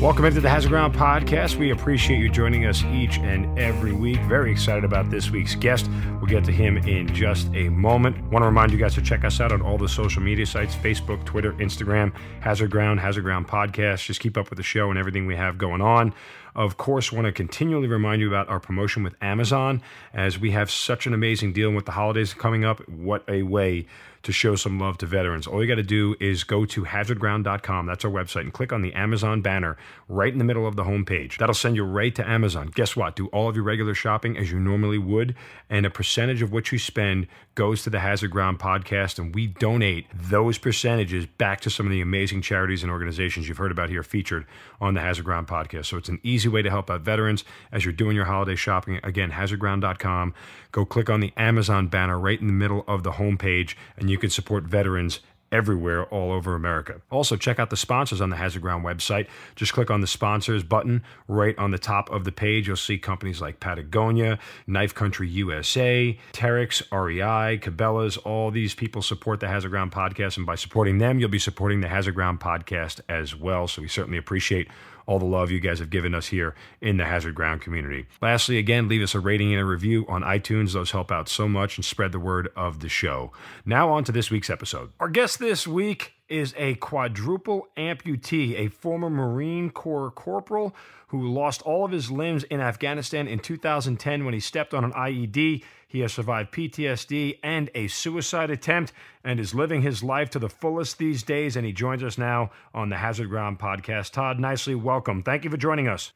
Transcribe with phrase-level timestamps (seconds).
[0.00, 1.56] Welcome into the Hazard Ground podcast.
[1.56, 4.20] We appreciate you joining us each and every week.
[4.22, 5.88] Very excited about this week's guest.
[6.14, 8.16] We'll get to him in just a moment.
[8.30, 10.74] Want to remind you guys to check us out on all the social media sites
[10.74, 14.04] Facebook, Twitter, Instagram, Hazard Ground, Hazard Ground Podcast.
[14.04, 16.14] Just keep up with the show and everything we have going on.
[16.54, 20.70] Of course, want to continually remind you about our promotion with Amazon as we have
[20.70, 22.86] such an amazing deal with the holidays coming up.
[22.88, 23.86] What a way
[24.22, 25.46] to show some love to veterans.
[25.46, 27.86] All you got to do is go to hazardground.com.
[27.86, 29.76] That's our website and click on the Amazon banner
[30.08, 31.38] right in the middle of the homepage.
[31.38, 32.70] That'll send you right to Amazon.
[32.74, 33.16] Guess what?
[33.16, 35.34] Do all of your regular shopping as you normally would,
[35.68, 39.46] and a percentage of what you spend goes to the Hazard Ground podcast, and we
[39.46, 43.90] donate those percentages back to some of the amazing charities and organizations you've heard about
[43.90, 44.46] here featured
[44.80, 45.86] on the Hazard Ground podcast.
[45.86, 49.00] So it's an easy way to help out veterans as you're doing your holiday shopping.
[49.02, 50.34] Again, hazardground.com.
[50.72, 54.18] Go click on the Amazon banner right in the middle of the homepage, and you
[54.18, 55.20] can support veterans
[55.52, 57.00] everywhere all over America.
[57.10, 59.28] Also, check out the sponsors on the Hazard Ground website.
[59.54, 62.66] Just click on the sponsors button right on the top of the page.
[62.66, 68.16] You'll see companies like Patagonia, Knife Country USA, Terex, REI, Cabela's.
[68.16, 71.80] All these people support the Hazard Ground podcast, and by supporting them, you'll be supporting
[71.80, 73.68] the Hazard Ground podcast as well.
[73.68, 74.68] So we certainly appreciate
[75.06, 78.06] all the love you guys have given us here in the Hazard Ground community.
[78.20, 80.72] Lastly, again, leave us a rating and a review on iTunes.
[80.72, 83.32] Those help out so much and spread the word of the show.
[83.64, 84.90] Now, on to this week's episode.
[85.00, 90.74] Our guest this week is a quadruple amputee, a former Marine Corps corporal
[91.08, 94.92] who lost all of his limbs in Afghanistan in 2010 when he stepped on an
[94.92, 95.62] IED.
[95.86, 100.48] He has survived PTSD and a suicide attempt and is living his life to the
[100.48, 101.54] fullest these days.
[101.54, 104.12] And he joins us now on the Hazard Ground podcast.
[104.12, 105.22] Todd, Nicely welcome.
[105.22, 106.14] Thank you for joining us.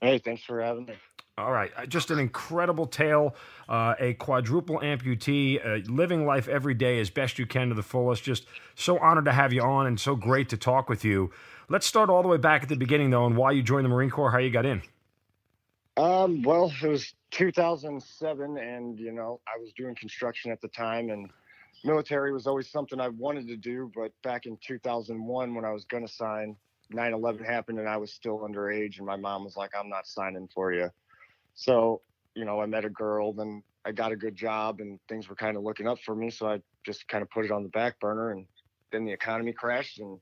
[0.00, 0.94] Hey, thanks for having me.
[1.40, 3.34] All right, just an incredible tale.
[3.68, 7.82] Uh, a quadruple amputee, uh, living life every day as best you can to the
[7.82, 8.22] fullest.
[8.22, 11.30] Just so honored to have you on and so great to talk with you.
[11.68, 13.88] Let's start all the way back at the beginning, though, and why you joined the
[13.88, 14.82] Marine Corps, how you got in.
[15.96, 21.10] Um, well, it was 2007, and you know, I was doing construction at the time,
[21.10, 21.30] and
[21.84, 23.90] military was always something I wanted to do.
[23.94, 26.56] But back in 2001, when I was going to sign,
[26.92, 30.48] 9/11 happened, and I was still underage, and my mom was like, "I'm not signing
[30.52, 30.90] for you."
[31.54, 32.02] So,
[32.34, 35.34] you know, I met a girl, then I got a good job, and things were
[35.34, 36.30] kind of looking up for me.
[36.30, 38.46] So I just kind of put it on the back burner, and
[38.92, 40.18] then the economy crashed, and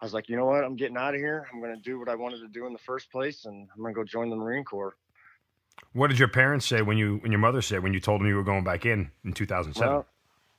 [0.00, 0.64] I was like, you know what?
[0.64, 1.46] I'm getting out of here.
[1.52, 3.82] I'm going to do what I wanted to do in the first place, and I'm
[3.82, 4.96] going to go join the Marine Corps.
[5.92, 8.28] What did your parents say when you, when your mother said when you told them
[8.28, 9.92] you were going back in in 2007?
[9.92, 10.06] Well,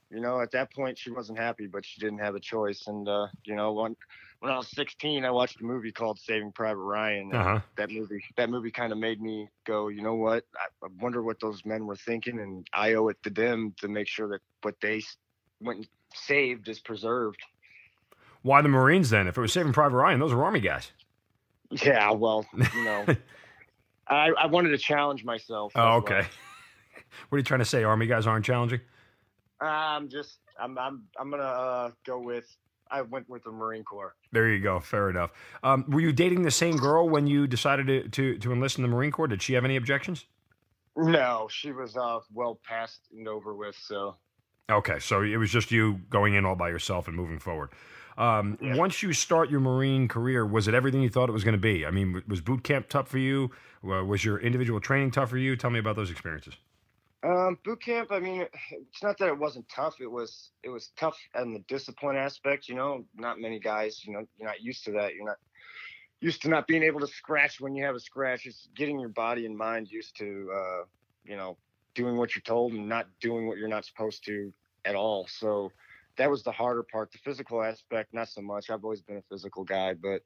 [0.09, 2.87] you know, at that point she wasn't happy, but she didn't have a choice.
[2.87, 3.95] And uh, you know, when
[4.39, 7.33] when I was 16, I watched a movie called Saving Private Ryan.
[7.33, 7.59] Uh-huh.
[7.75, 10.43] That movie, that movie kind of made me go, you know what?
[10.55, 13.87] I, I wonder what those men were thinking, and I owe it to them to
[13.87, 15.01] make sure that what they
[15.59, 17.39] went and saved is preserved.
[18.43, 19.27] Why the Marines then?
[19.27, 20.91] If it was Saving Private Ryan, those are Army guys.
[21.71, 23.05] Yeah, well, you know,
[24.07, 25.73] I, I wanted to challenge myself.
[25.75, 26.13] Oh, okay.
[26.13, 26.23] well.
[27.29, 27.83] what are you trying to say?
[27.83, 28.79] Army guys aren't challenging?
[29.61, 32.45] I'm just, I'm, I'm, I'm gonna uh, go with.
[32.89, 34.15] I went with the Marine Corps.
[34.31, 34.79] There you go.
[34.79, 35.31] Fair enough.
[35.61, 38.81] Um, were you dating the same girl when you decided to, to, to enlist in
[38.81, 39.27] the Marine Corps?
[39.27, 40.25] Did she have any objections?
[40.95, 43.75] No, she was uh, well past and over with.
[43.75, 44.15] So
[44.69, 47.69] Okay, so it was just you going in all by yourself and moving forward.
[48.17, 48.75] Um, Yeah.
[48.75, 51.59] Once you start your Marine career, was it everything you thought it was going to
[51.59, 51.85] be?
[51.85, 53.51] I mean, was boot camp tough for you?
[53.81, 55.55] Was your individual training tough for you?
[55.55, 56.55] Tell me about those experiences.
[57.27, 58.09] Um, boot camp.
[58.11, 59.95] I mean, it's not that it wasn't tough.
[59.99, 62.69] It was it was tough in the discipline aspect.
[62.69, 64.01] You know, not many guys.
[64.05, 65.13] You know, you're not used to that.
[65.13, 65.37] You're not
[66.21, 68.45] used to not being able to scratch when you have a scratch.
[68.45, 70.83] It's getting your body and mind used to, uh,
[71.25, 71.57] you know,
[71.95, 74.53] doing what you're told and not doing what you're not supposed to
[74.85, 75.27] at all.
[75.29, 75.71] So
[76.17, 77.11] that was the harder part.
[77.11, 78.69] The physical aspect, not so much.
[78.69, 80.21] I've always been a physical guy, but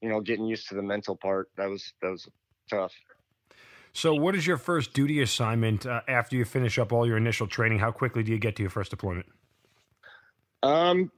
[0.00, 2.26] you know, getting used to the mental part that was that was
[2.70, 2.92] tough.
[3.96, 7.46] So, what is your first duty assignment uh, after you finish up all your initial
[7.46, 7.78] training?
[7.78, 9.24] How quickly do you get to your first deployment?
[10.62, 11.10] Um,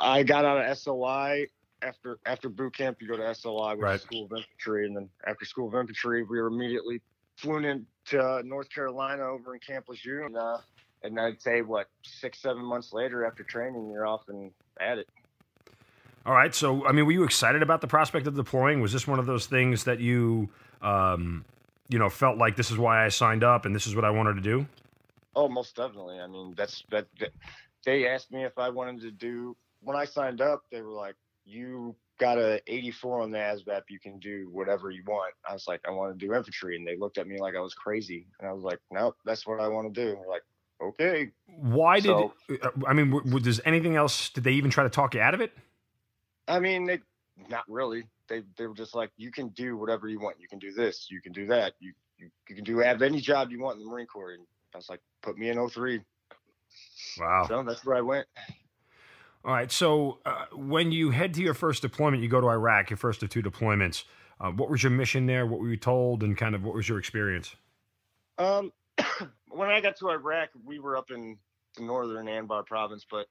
[0.00, 1.48] I got out of SOI
[1.82, 3.02] after after boot camp.
[3.02, 3.94] You go to SOI, which Right.
[3.96, 7.02] is School of Infantry, and then after School of Infantry, we were immediately
[7.36, 10.56] flown into North Carolina over in Camp Lejeune, and, uh,
[11.02, 15.08] and I'd say what six seven months later after training, you're off and at it.
[16.24, 16.54] All right.
[16.54, 18.80] So, I mean, were you excited about the prospect of deploying?
[18.80, 20.48] Was this one of those things that you,
[20.80, 21.44] um,
[21.92, 24.10] you know, felt like this is why I signed up and this is what I
[24.10, 24.66] wanted to do?
[25.36, 26.18] Oh, most definitely.
[26.18, 27.30] I mean, that's that, that.
[27.84, 30.62] They asked me if I wanted to do when I signed up.
[30.70, 35.02] They were like, you got a 84 on the ASVAB, you can do whatever you
[35.06, 35.34] want.
[35.48, 36.76] I was like, I want to do infantry.
[36.76, 38.26] And they looked at me like I was crazy.
[38.38, 40.14] And I was like, nope, that's what I want to do.
[40.14, 40.42] They're like,
[40.80, 41.30] okay.
[41.46, 44.84] Why did, So- uh, I mean, w- w- does anything else, did they even try
[44.84, 45.52] to talk you out of it?
[46.46, 47.00] I mean, they,
[47.48, 48.04] not really.
[48.28, 50.36] They, they were just like, you can do whatever you want.
[50.40, 51.08] You can do this.
[51.10, 51.74] You can do that.
[51.80, 54.32] You, you, you can do, have any job you want in the Marine Corps.
[54.32, 56.00] And I was like, put me in 03.
[57.18, 57.46] Wow.
[57.48, 58.26] So that's where I went.
[59.44, 59.70] All right.
[59.70, 63.22] So uh, when you head to your first deployment, you go to Iraq, your first
[63.22, 64.04] of two deployments.
[64.40, 65.46] Uh, what was your mission there?
[65.46, 66.22] What were you told?
[66.22, 67.54] And kind of what was your experience?
[68.38, 68.72] Um,
[69.48, 71.38] when I got to Iraq, we were up in
[71.76, 73.26] the northern Anbar province, but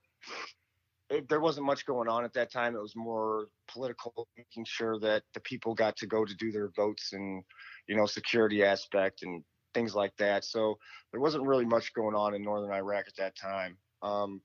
[1.12, 2.76] it, there wasn't much going on at that time.
[2.76, 6.70] It was more political, making sure that the people got to go to do their
[6.70, 7.44] votes and,
[7.88, 9.44] you know, security aspect and
[9.74, 10.46] things like that.
[10.46, 10.78] So
[11.12, 13.78] there wasn't really much going on in northern Iraq at that time.
[14.02, 14.42] Um,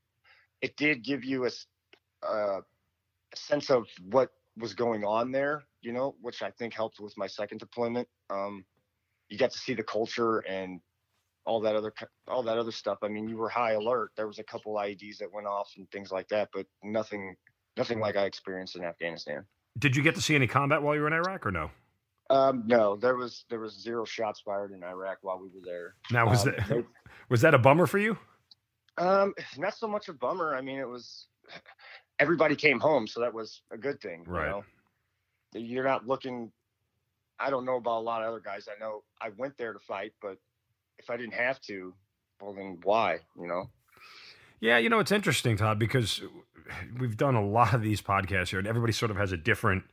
[0.61, 1.51] it did give you a,
[2.27, 6.99] uh, a sense of what was going on there, you know, which I think helped
[6.99, 8.09] with my second deployment.
[8.29, 8.65] Um,
[9.29, 10.81] you got to see the culture and
[11.47, 11.93] all that other
[12.29, 12.99] all that other stuff.
[13.03, 14.11] I mean, you were high alert.
[14.17, 17.35] There was a couple IEDs that went off and things like that, but nothing
[17.77, 19.45] nothing like I experienced in Afghanistan.
[19.79, 21.71] Did you get to see any combat while you were in Iraq or no?
[22.29, 25.95] Um, no, there was there was zero shots fired in Iraq while we were there.
[26.11, 26.85] Now, was Um, that
[27.31, 28.19] was that a bummer for you?
[28.99, 30.55] Um, not so much a bummer.
[30.55, 31.29] I mean, it was
[32.19, 34.25] everybody came home, so that was a good thing.
[34.27, 34.47] Right.
[34.47, 34.65] You know?
[35.55, 36.51] You're not looking.
[37.39, 38.67] I don't know about a lot of other guys.
[38.75, 40.39] I know I went there to fight, but
[40.99, 41.95] if I didn't have to,
[42.41, 43.19] well, then why?
[43.39, 43.71] You know.
[44.61, 46.23] Yeah, you know, it's interesting, Todd, because
[46.99, 49.85] we've done a lot of these podcasts here, and everybody sort of has a different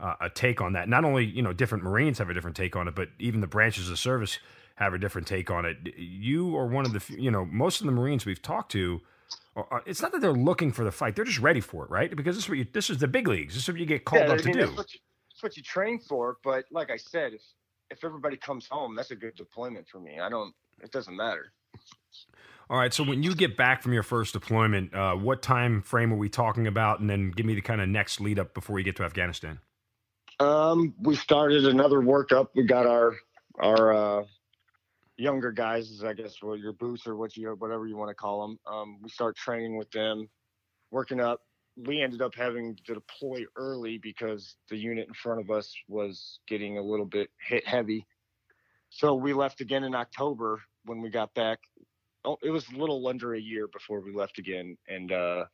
[0.00, 0.88] uh, a take on that.
[0.88, 3.46] Not only you know different Marines have a different take on it, but even the
[3.46, 4.38] branches of service
[4.76, 5.76] have a different take on it.
[5.96, 9.00] You are one of the you know most of the Marines we've talked to.
[9.54, 11.90] are- are- It's not that they're looking for the fight; they're just ready for it,
[11.90, 12.14] right?
[12.14, 13.54] Because this is what you, this is the big leagues.
[13.54, 14.58] This is what you get called yeah, up I to do.
[14.60, 15.00] That's what, you,
[15.30, 16.38] that's what you train for.
[16.44, 17.42] But like I said, if
[17.90, 20.18] if everybody comes home, that's a good deployment for me.
[20.20, 20.54] I don't.
[20.82, 21.52] It doesn't matter.
[22.68, 22.92] All right.
[22.92, 26.28] So when you get back from your first deployment, uh, what time frame are we
[26.28, 27.00] talking about?
[27.00, 29.60] And then give me the kind of next lead up before you get to Afghanistan.
[30.40, 32.48] Um, we started another workup.
[32.54, 33.14] We got our
[33.58, 34.24] our uh,
[35.16, 38.46] younger guys, I guess, what your boots or what you whatever you want to call
[38.46, 38.58] them.
[38.66, 40.28] Um, we start training with them,
[40.90, 41.45] working up.
[41.76, 46.40] We ended up having to deploy early because the unit in front of us was
[46.48, 48.06] getting a little bit hit heavy.
[48.90, 51.58] So we left again in October when we got back.
[52.24, 55.44] Oh, it was a little under a year before we left again, and uh,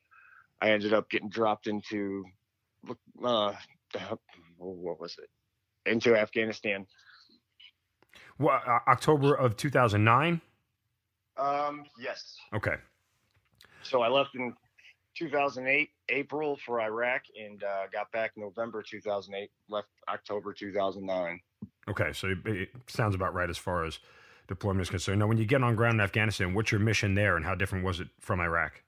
[0.61, 2.25] I ended up getting dropped into
[3.23, 3.53] uh,
[4.57, 5.91] what was it?
[5.91, 6.87] Into Afghanistan.
[8.39, 10.41] Well, uh, October of 2009.
[11.37, 12.37] Um, yes.
[12.55, 12.75] Okay.
[13.83, 14.55] So I left in
[15.17, 19.50] 2008, April for Iraq, and uh, got back November 2008.
[19.69, 21.41] Left October 2009.
[21.88, 22.12] Okay.
[22.12, 23.99] So it, it sounds about right as far as
[24.47, 25.19] deployment is concerned.
[25.19, 27.85] Now, when you get on ground in Afghanistan, what's your mission there, and how different
[27.85, 28.82] was it from Iraq?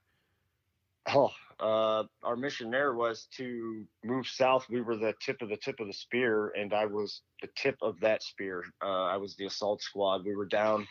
[1.07, 1.31] Oh,
[1.61, 4.67] uh, our mission there was to move south.
[4.71, 7.77] We were the tip of the tip of the spear, and I was the tip
[7.83, 8.65] of that spear.
[8.83, 10.25] Uh, I was the assault squad.
[10.25, 10.87] We were down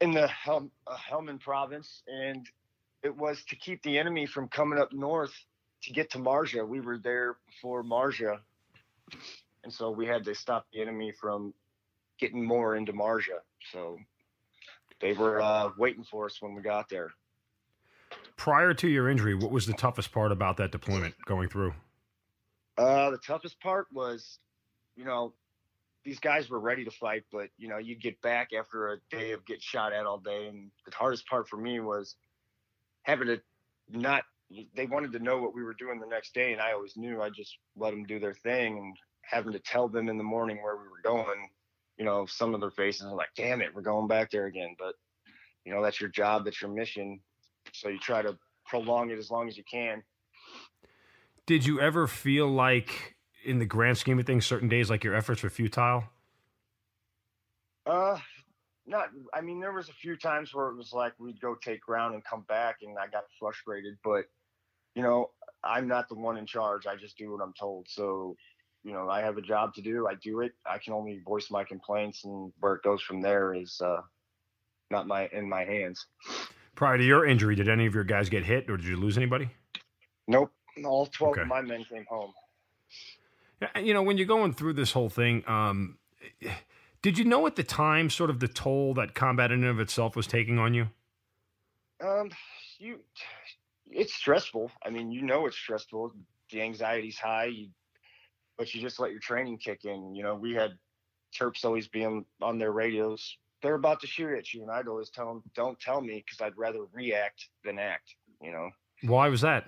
[0.00, 2.46] in the Hel- uh, Helmand province, and
[3.02, 5.32] it was to keep the enemy from coming up north
[5.82, 6.66] to get to Marja.
[6.66, 8.38] We were there before Marja,
[9.64, 11.54] and so we had to stop the enemy from
[12.18, 13.40] getting more into Marja.
[13.72, 13.98] So
[15.00, 17.10] they were uh, waiting for us when we got there.
[18.36, 21.74] Prior to your injury, what was the toughest part about that deployment going through?
[22.76, 24.38] Uh, the toughest part was,
[24.96, 25.34] you know,
[26.04, 29.32] these guys were ready to fight, but you know, you'd get back after a day
[29.32, 32.14] of getting shot at all day, and the hardest part for me was
[33.08, 33.40] having to
[33.90, 34.22] not.
[34.74, 37.20] They wanted to know what we were doing the next day, and I always knew.
[37.20, 40.62] I just let them do their thing, and having to tell them in the morning
[40.62, 41.50] where we were going.
[41.98, 44.76] You know, some of their faces are like, "Damn it, we're going back there again."
[44.78, 44.94] But
[45.64, 47.20] you know, that's your job, that's your mission,
[47.72, 50.02] so you try to prolong it as long as you can.
[51.46, 55.14] Did you ever feel like, in the grand scheme of things, certain days like your
[55.14, 56.04] efforts were futile?
[57.86, 58.18] Uh,
[58.88, 59.10] not.
[59.34, 62.14] I mean, there was a few times where it was like we'd go take ground
[62.14, 63.94] and come back, and I got frustrated.
[64.02, 64.24] But
[64.94, 65.30] you know,
[65.62, 66.86] I'm not the one in charge.
[66.86, 67.86] I just do what I'm told.
[67.88, 68.36] So,
[68.82, 70.08] you know, I have a job to do.
[70.08, 70.52] I do it.
[70.66, 74.00] I can only voice my complaints, and where it goes from there is uh,
[74.90, 76.06] not my in my hands.
[76.74, 79.16] Prior to your injury, did any of your guys get hit, or did you lose
[79.16, 79.50] anybody?
[80.26, 80.52] Nope.
[80.84, 81.42] All 12 Okay.
[81.42, 82.32] of my men came home.
[83.82, 85.98] You know, when you're going through this whole thing, um,
[87.02, 89.80] did you know at the time sort of the toll that combat in and of
[89.80, 90.88] itself was taking on you?
[92.04, 92.30] Um,
[92.78, 93.00] you,
[93.86, 94.70] it's stressful.
[94.84, 96.12] I mean, you know, it's stressful.
[96.50, 97.68] the anxiety's high, you,
[98.56, 100.14] but you just let your training kick in.
[100.14, 100.72] You know, we had
[101.36, 103.36] Terps always being on their radios.
[103.62, 106.40] They're about to shoot at you, and I'd always tell them, "Don't tell me," because
[106.40, 108.14] I'd rather react than act.
[108.40, 108.70] You know.
[109.02, 109.66] Why was that?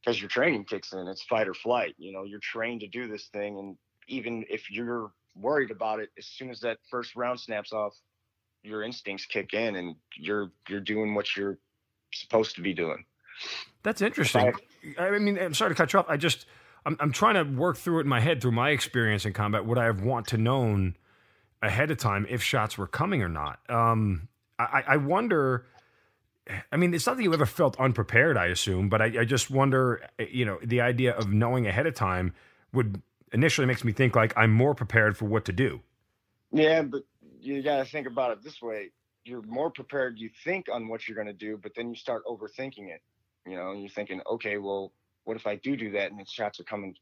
[0.00, 1.06] Because your training kicks in.
[1.06, 1.94] It's fight or flight.
[1.98, 3.76] You know, you're trained to do this thing, and
[4.08, 7.94] even if you're worried about it, as soon as that first round snaps off,
[8.62, 11.58] your instincts kick in, and you're you're doing what you're
[12.12, 13.04] supposed to be doing.
[13.82, 14.52] That's interesting.
[14.98, 16.06] I, I mean, I'm sorry to cut you off.
[16.08, 16.46] I just
[16.84, 19.66] I'm, I'm trying to work through it in my head through my experience in combat.
[19.66, 20.96] Would I have want to known
[21.62, 23.58] ahead of time if shots were coming or not?
[23.68, 24.28] Um,
[24.58, 25.66] I, I wonder.
[26.70, 29.50] I mean, it's not that you ever felt unprepared, I assume, but I, I just
[29.50, 32.34] wonder, you know, the idea of knowing ahead of time
[32.72, 33.02] would
[33.32, 35.80] initially makes me think like I'm more prepared for what to do.
[36.52, 37.02] Yeah, but
[37.40, 38.90] you got to think about it this way.
[39.24, 42.24] You're more prepared, you think, on what you're going to do, but then you start
[42.26, 43.02] overthinking it.
[43.44, 44.92] You know, and you're thinking, okay, well,
[45.24, 46.94] what if I do do that and the shots are coming?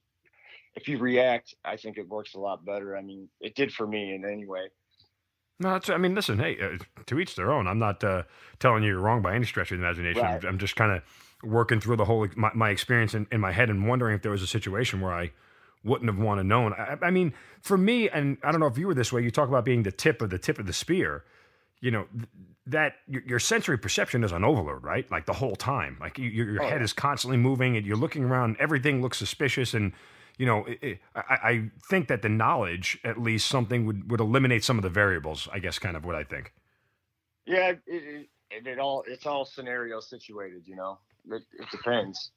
[0.75, 2.97] If you react, I think it works a lot better.
[2.97, 4.69] I mean, it did for me in any way.
[5.61, 5.89] No, that's.
[5.89, 6.39] I mean, listen.
[6.39, 7.69] Hey, uh, to each their own.
[7.69, 8.25] I'm not uh,
[8.59, 10.23] telling you you're wrong by any stretch of the imagination.
[10.23, 10.43] Right.
[10.43, 11.03] I'm, I'm just kind of
[11.49, 14.33] working through the whole my, my experience in, in my head and wondering if there
[14.33, 15.31] was a situation where I
[15.85, 16.73] wouldn't have wanted known.
[16.73, 19.23] I, I mean, for me, and I don't know if you were this way.
[19.23, 21.25] You talk about being the tip of the tip of the spear.
[21.81, 22.29] You know th-
[22.67, 25.11] that your, your sensory perception is on overload, right?
[25.11, 25.99] Like the whole time.
[26.01, 28.57] Like you, your, your Oh, head is constantly moving, and you're looking around.
[28.59, 29.93] Everything looks suspicious, and
[30.39, 34.21] you know, it, it, I, I think that the knowledge, at least, something would would
[34.21, 35.49] eliminate some of the variables.
[35.53, 36.53] I guess, kind of what I think.
[37.47, 40.63] Yeah, it, it, all it's all scenario situated.
[40.67, 40.99] You know,
[41.31, 42.31] it, it depends.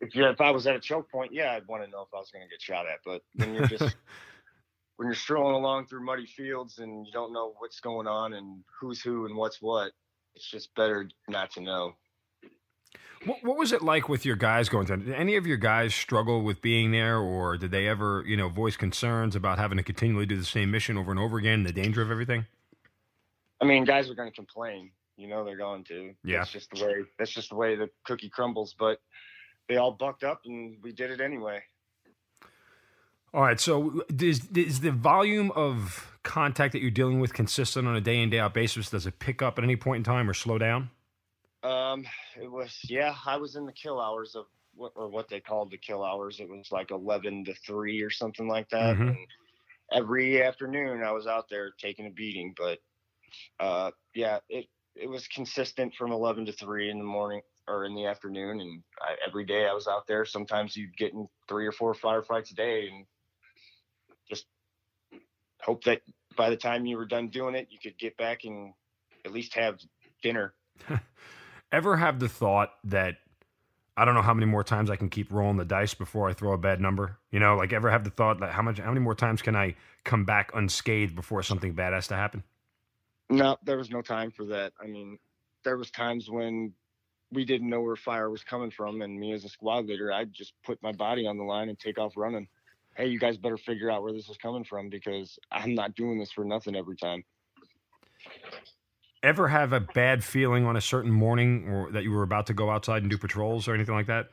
[0.00, 2.08] If you if I was at a choke point, yeah, I'd want to know if
[2.14, 3.00] I was going to get shot at.
[3.04, 3.96] But when you're just
[4.96, 8.62] when you're strolling along through muddy fields and you don't know what's going on and
[8.80, 9.92] who's who and what's what,
[10.34, 11.94] it's just better not to know.
[13.26, 14.98] What, what was it like with your guys going through?
[14.98, 18.48] Did any of your guys struggle with being there, or did they ever, you know,
[18.48, 21.66] voice concerns about having to continually do the same mission over and over again, and
[21.66, 22.46] the danger of everything?
[23.60, 24.90] I mean, guys are going to complain.
[25.18, 26.14] You know, they're going to.
[26.24, 26.38] Yeah.
[26.38, 26.94] That's just the way.
[27.18, 28.74] That's just the way the cookie crumbles.
[28.78, 29.00] But
[29.70, 31.62] they all bucked up and we did it anyway.
[33.32, 33.60] All right.
[33.60, 38.20] So, is, is the volume of contact that you're dealing with consistent on a day
[38.20, 38.90] in day out basis?
[38.90, 40.90] Does it pick up at any point in time or slow down?
[41.62, 42.04] Um,
[42.40, 43.14] it was yeah.
[43.24, 46.40] I was in the kill hours of what or what they called the kill hours.
[46.40, 48.96] It was like eleven to three or something like that.
[48.96, 49.10] Mhm.
[49.10, 49.18] And
[49.92, 52.54] every afternoon I was out there taking a beating.
[52.56, 52.80] But
[53.60, 57.94] uh, yeah, it it was consistent from eleven to three in the morning or in
[57.94, 60.24] the afternoon, and I, every day I was out there.
[60.24, 63.06] Sometimes you'd get in three or four firefights a day, and
[64.28, 64.46] just
[65.60, 66.02] hope that
[66.36, 68.72] by the time you were done doing it, you could get back and
[69.24, 69.78] at least have
[70.22, 70.54] dinner.
[71.72, 73.18] Ever have the thought that
[73.96, 76.32] I don't know how many more times I can keep rolling the dice before I
[76.32, 77.18] throw a bad number?
[77.30, 79.54] You know, like ever have the thought that how much, how many more times can
[79.54, 82.42] I come back unscathed before something bad has to happen?
[83.28, 84.72] No, there was no time for that.
[84.82, 85.18] I mean,
[85.64, 86.72] there was times when
[87.32, 90.32] we didn't know where fire was coming from, and me as a squad leader, I'd
[90.32, 92.48] just put my body on the line and take off running.
[92.96, 96.18] Hey, you guys better figure out where this is coming from because I'm not doing
[96.18, 97.24] this for nothing every time.
[99.22, 102.54] Ever have a bad feeling on a certain morning or that you were about to
[102.54, 104.28] go outside and do patrols or anything like that?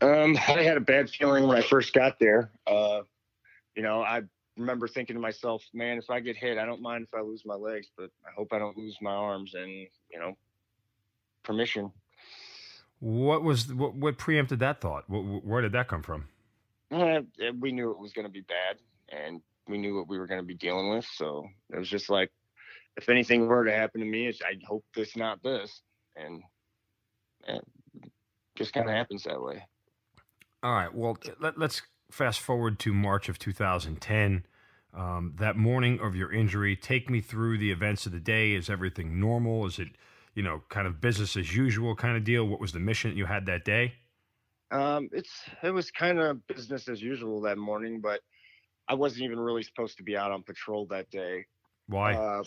[0.00, 2.50] Um, I had a bad feeling when I first got there.
[2.66, 3.02] Uh,
[3.76, 4.22] you know, I
[4.56, 7.42] remember thinking to myself, man, if I get hit, I don't mind if I lose
[7.44, 10.36] my legs, but I hope I don't lose my arms and, you know,
[11.46, 11.92] permission.
[12.98, 15.04] What was what, what preempted that thought?
[15.08, 16.28] What, where did that come from?
[16.92, 17.20] Eh,
[17.58, 20.40] we knew it was going to be bad and we knew what we were going
[20.40, 21.06] to be dealing with.
[21.14, 22.30] So it was just like,
[22.96, 25.82] if anything were to happen to me, it's, I'd hope this, not this.
[26.16, 26.42] And
[27.46, 27.58] eh,
[28.56, 29.64] just kind of happens that way.
[30.62, 30.94] All right.
[30.94, 34.46] Well, let, us fast forward to March of 2010.
[34.94, 38.52] Um, that morning of your injury, take me through the events of the day.
[38.52, 39.66] Is everything normal?
[39.66, 39.88] Is it,
[40.36, 42.44] you know, kind of business as usual kind of deal?
[42.46, 43.94] What was the mission you had that day?
[44.70, 45.30] Um, it's
[45.62, 48.20] it was kind of business as usual that morning, but
[48.86, 51.46] I wasn't even really supposed to be out on patrol that day.
[51.88, 52.14] Why?
[52.14, 52.42] Uh,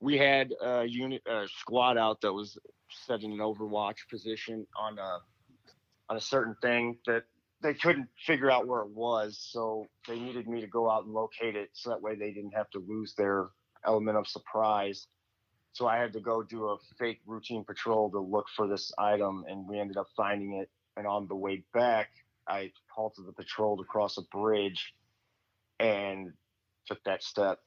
[0.00, 2.58] we had a unit, a squad out that was
[2.90, 5.18] set in an overwatch position on a
[6.08, 7.22] on a certain thing that
[7.62, 11.12] they couldn't figure out where it was, so they needed me to go out and
[11.12, 13.50] locate it, so that way they didn't have to lose their
[13.86, 15.06] element of surprise.
[15.72, 19.44] So I had to go do a fake routine patrol to look for this item,
[19.48, 20.68] and we ended up finding it.
[20.96, 22.10] And on the way back,
[22.48, 24.94] I halted the patrol to cross a bridge,
[25.78, 26.32] and
[26.86, 27.60] took that step.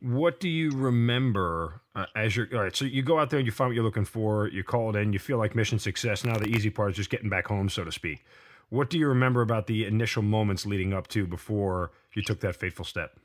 [0.00, 2.74] What do you remember uh, as you're all right?
[2.74, 4.48] So you go out there and you find what you're looking for.
[4.48, 5.12] You call it in.
[5.12, 6.24] You feel like mission success.
[6.24, 8.24] Now the easy part is just getting back home, so to speak.
[8.70, 12.56] What do you remember about the initial moments leading up to before you took that
[12.56, 13.18] fateful step?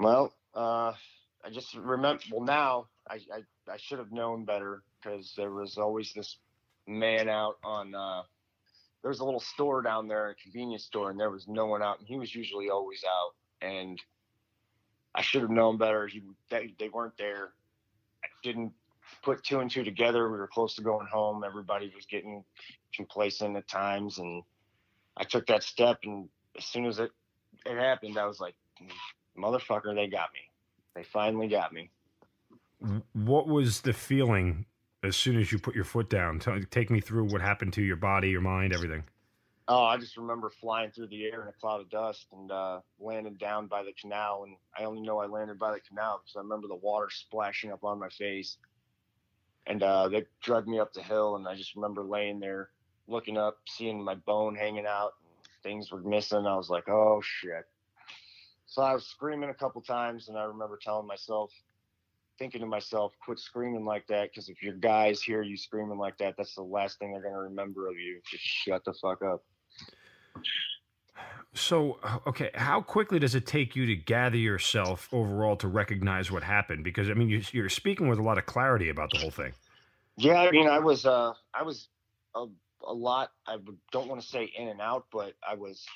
[0.00, 0.94] Well, uh,
[1.48, 2.22] I just remember.
[2.30, 6.36] Well, now I I, I should have known better because there was always this
[6.86, 7.94] man out on.
[7.94, 8.22] Uh,
[9.00, 11.82] there was a little store down there, a convenience store, and there was no one
[11.82, 13.66] out, and he was usually always out.
[13.66, 13.98] And
[15.14, 16.06] I should have known better.
[16.06, 17.52] He they, they weren't there.
[18.22, 18.72] I didn't
[19.22, 20.30] put two and two together.
[20.30, 21.44] We were close to going home.
[21.44, 22.44] Everybody was getting
[22.94, 24.42] complacent at times, and
[25.16, 26.00] I took that step.
[26.04, 26.28] And
[26.58, 27.10] as soon as it
[27.64, 28.54] it happened, I was like,
[29.38, 30.47] "Motherfucker, they got me.
[30.94, 31.90] They finally got me."
[33.12, 34.66] What was the feeling
[35.02, 36.38] as soon as you put your foot down?
[36.38, 39.04] Tell, take me through what happened to your body, your mind, everything.
[39.70, 42.80] Oh, I just remember flying through the air in a cloud of dust and uh,
[42.98, 44.44] landing down by the canal.
[44.46, 47.70] And I only know I landed by the canal because I remember the water splashing
[47.70, 48.56] up on my face.
[49.66, 52.70] And uh, they dragged me up the hill, and I just remember laying there,
[53.06, 56.46] looking up, seeing my bone hanging out, and things were missing.
[56.46, 57.66] I was like, "Oh shit!"
[58.68, 61.50] So I was screaming a couple times, and I remember telling myself,
[62.38, 66.18] thinking to myself, quit screaming like that because if your guys hear you screaming like
[66.18, 68.20] that, that's the last thing they're going to remember of you.
[68.30, 69.42] Just shut the fuck up.
[71.54, 76.42] So, okay, how quickly does it take you to gather yourself overall to recognize what
[76.42, 76.84] happened?
[76.84, 79.54] Because I mean, you, you're speaking with a lot of clarity about the whole thing.
[80.18, 81.88] Yeah, I mean, I was, uh, I was
[82.34, 82.44] a,
[82.86, 83.32] a lot.
[83.46, 83.56] I
[83.92, 85.86] don't want to say in and out, but I was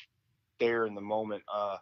[0.58, 1.42] there in the moment.
[1.52, 1.76] Uh,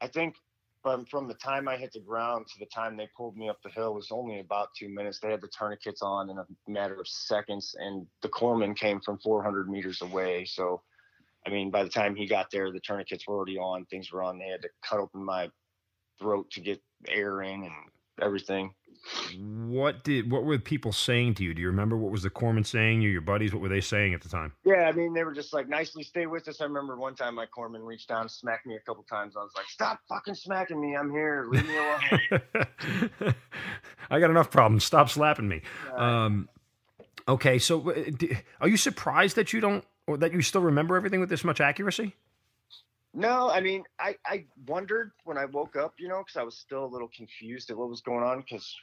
[0.00, 0.36] I think
[0.82, 3.58] from from the time I hit the ground to the time they pulled me up
[3.62, 5.18] the hill was only about two minutes.
[5.20, 9.18] They had the tourniquets on in a matter of seconds, and the corpsman came from
[9.18, 10.44] 400 meters away.
[10.44, 10.82] So
[11.46, 13.86] I mean, by the time he got there, the tourniquets were already on.
[13.86, 14.38] Things were on.
[14.38, 15.50] They had to cut open my
[16.18, 17.74] throat to get air in and
[18.20, 18.74] everything.
[19.38, 21.54] What did what were people saying to you?
[21.54, 23.00] Do you remember what was the corpsman saying?
[23.00, 24.52] You, your buddies, what were they saying at the time?
[24.64, 27.34] Yeah, I mean, they were just like, "Nicely, stay with us." I remember one time
[27.34, 29.36] my corpsman reached down, smacked me a couple times.
[29.36, 30.96] I was like, "Stop fucking smacking me!
[30.96, 31.46] I'm here.
[31.50, 33.34] Leave me alone."
[34.10, 34.84] I got enough problems.
[34.84, 35.62] Stop slapping me.
[35.96, 36.48] Um,
[37.26, 38.04] okay, so uh,
[38.60, 41.60] are you surprised that you don't or that you still remember everything with this much
[41.60, 42.14] accuracy?
[43.12, 46.56] No, I mean, I, I wondered when I woke up, you know, because I was
[46.56, 48.76] still a little confused at what was going on because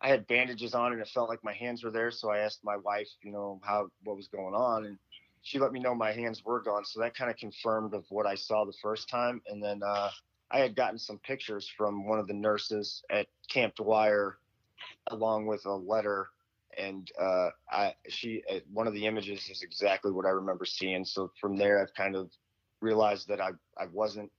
[0.00, 2.10] I, had bandages on and it felt like my hands were there.
[2.10, 4.98] So I asked my wife, you know, how what was going on, and
[5.42, 6.84] she let me know my hands were gone.
[6.84, 9.40] So that kind of confirmed of what I saw the first time.
[9.48, 10.10] And then uh,
[10.50, 14.38] I had gotten some pictures from one of the nurses at Camp Dwyer,
[15.08, 16.28] along with a letter
[16.78, 21.04] and uh, I she uh, one of the images is exactly what I remember seeing.
[21.04, 22.30] So from there, I've kind of
[22.80, 24.30] realized that I I wasn't,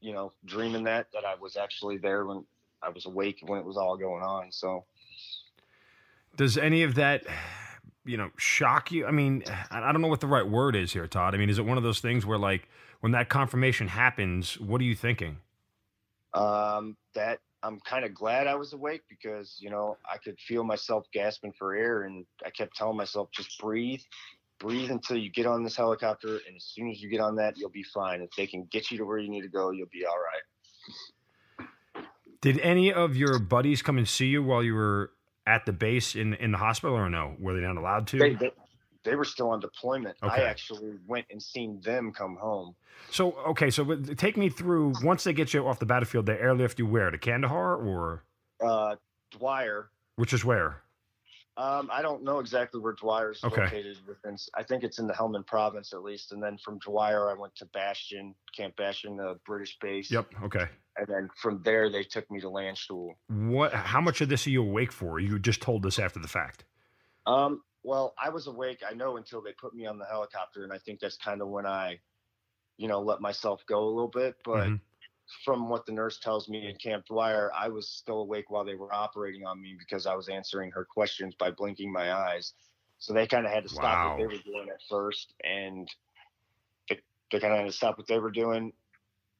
[0.00, 2.44] you know, dreaming that that I was actually there when
[2.82, 4.50] I was awake when it was all going on.
[4.50, 4.84] So,
[6.36, 7.24] does any of that?
[8.04, 9.06] You know, shock you.
[9.06, 11.34] I mean, I don't know what the right word is here, Todd.
[11.34, 12.68] I mean, is it one of those things where, like,
[12.98, 15.38] when that confirmation happens, what are you thinking?
[16.34, 20.64] Um, that I'm kind of glad I was awake because you know I could feel
[20.64, 24.00] myself gasping for air, and I kept telling myself just breathe,
[24.58, 27.56] breathe until you get on this helicopter, and as soon as you get on that,
[27.56, 28.20] you'll be fine.
[28.20, 30.42] If they can get you to where you need to go, you'll be all right.
[32.42, 35.12] Did any of your buddies come and see you while you were
[35.46, 37.36] at the base in in the hospital, or no?
[37.38, 38.18] Were they not allowed to?
[38.18, 38.50] They, they,
[39.04, 40.16] they were still on deployment.
[40.22, 40.42] Okay.
[40.42, 42.74] I actually went and seen them come home.
[43.10, 46.78] So okay, so take me through once they get you off the battlefield, they airlift
[46.80, 48.24] you where to Kandahar or
[48.64, 48.96] uh,
[49.30, 50.82] Dwyer, which is where.
[51.58, 53.64] Um, I don't know exactly where Dwyer is okay.
[53.64, 54.36] located within.
[54.54, 56.32] I think it's in the Helmand province at least.
[56.32, 60.10] And then from Dwyer, I went to Bastion, Camp Bastion, the British base.
[60.10, 60.28] Yep.
[60.44, 60.66] Okay.
[60.96, 63.10] And then from there, they took me to Landstuhl.
[63.28, 63.74] What?
[63.74, 65.20] How much of this are you awake for?
[65.20, 66.64] You just told us after the fact.
[67.26, 70.64] Um, well, I was awake, I know, until they put me on the helicopter.
[70.64, 71.98] And I think that's kind of when I,
[72.78, 74.36] you know, let myself go a little bit.
[74.42, 74.74] But mm-hmm.
[75.44, 78.74] From what the nurse tells me in Camp Dwyer, I was still awake while they
[78.74, 82.54] were operating on me because I was answering her questions by blinking my eyes.
[82.98, 84.10] So they kind of had to stop wow.
[84.10, 85.34] what they were doing at first.
[85.42, 85.88] And
[86.88, 88.72] it, they kind of had to stop what they were doing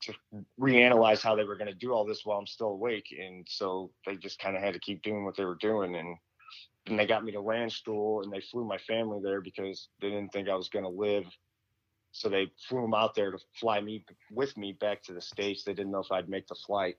[0.02, 0.12] to
[0.61, 3.14] reanalyze how they were going to do all this while I'm still awake.
[3.16, 5.94] And so they just kind of had to keep doing what they were doing.
[5.94, 6.16] And
[6.87, 10.33] then they got me to Landstuhl and they flew my family there because they didn't
[10.33, 11.24] think I was going to live.
[12.12, 15.64] So they flew him out there to fly me with me back to the States.
[15.64, 16.98] They didn't know if I'd make the flight.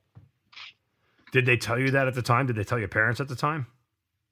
[1.31, 2.47] Did they tell you that at the time?
[2.47, 3.67] Did they tell your parents at the time?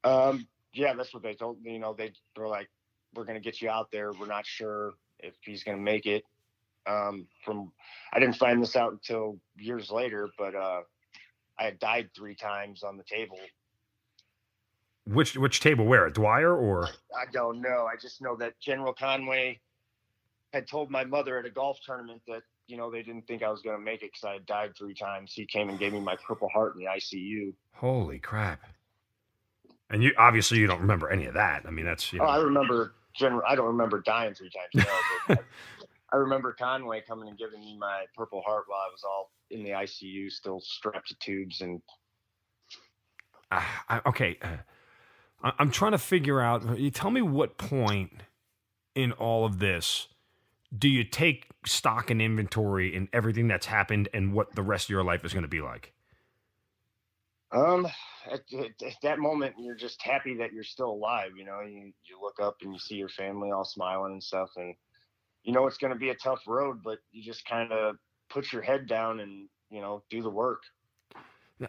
[0.03, 1.73] Um, yeah, that's what they told me.
[1.73, 2.69] You know, they were like,
[3.13, 4.11] we're going to get you out there.
[4.13, 6.23] We're not sure if he's going to make it.
[6.87, 7.71] Um, from
[8.11, 10.81] I didn't find this out until years later, but uh,
[11.59, 13.37] I had died three times on the table.
[15.05, 15.85] Which which table?
[15.85, 16.89] Where Dwyer or?
[17.15, 17.87] I don't know.
[17.91, 19.59] I just know that General Conway
[20.53, 23.49] had told my mother at a golf tournament that you know they didn't think I
[23.49, 25.33] was going to make it because I had died three times.
[25.33, 27.53] He came and gave me my Purple Heart in the ICU.
[27.73, 28.61] Holy crap!
[29.89, 31.63] And you obviously you don't remember any of that.
[31.65, 32.25] I mean, that's you know.
[32.25, 33.43] Oh, I remember General.
[33.47, 34.87] I don't remember dying three times.
[35.29, 35.35] No,
[36.13, 39.63] I, remember Conway coming and giving me my Purple Heart while I was all in
[39.63, 41.81] the ICU, still strapped to tubes and.
[43.49, 44.57] Uh, I, okay, uh,
[45.43, 46.79] I, I'm trying to figure out.
[46.79, 48.23] You tell me what point
[48.95, 50.07] in all of this
[50.75, 54.89] do you take stock and inventory in everything that's happened and what the rest of
[54.89, 55.93] your life is going to be like?
[57.51, 57.85] Um,
[58.31, 61.31] at, at, at, that moment, you're just happy that you're still alive.
[61.37, 64.49] You know, you you look up and you see your family all smiling and stuff,
[64.55, 64.73] and
[65.43, 67.97] you know it's going to be a tough road, but you just kind of
[68.29, 70.61] put your head down and you know do the work.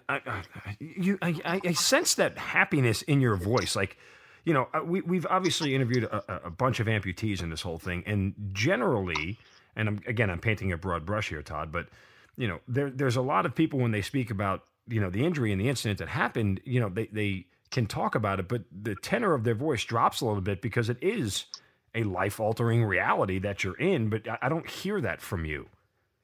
[0.09, 3.99] I, I, you, I, I sense that happiness in your voice, like
[4.45, 7.79] you know, uh, we, we've obviously interviewed a, a, bunch of amputees in this whole
[7.79, 9.39] thing, and generally,
[9.77, 11.89] and I'm, again, I'm painting a broad brush here, Todd, but
[12.37, 15.25] you know, there, there's a lot of people when they speak about you know the
[15.25, 18.63] injury and the incident that happened, you know, they they can talk about it, but
[18.71, 21.47] the tenor of their voice drops a little bit because it is
[21.95, 24.09] a life altering reality that you're in.
[24.09, 25.69] But I, I don't hear that from you.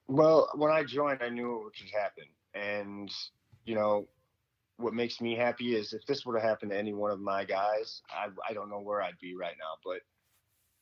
[0.08, 3.10] Well, when I joined, I knew it would happen, and
[3.64, 4.08] you know,
[4.78, 7.44] what makes me happy is if this would have happened to any one of my
[7.44, 9.74] guys, I, I don't know where I'd be right now.
[9.84, 10.00] But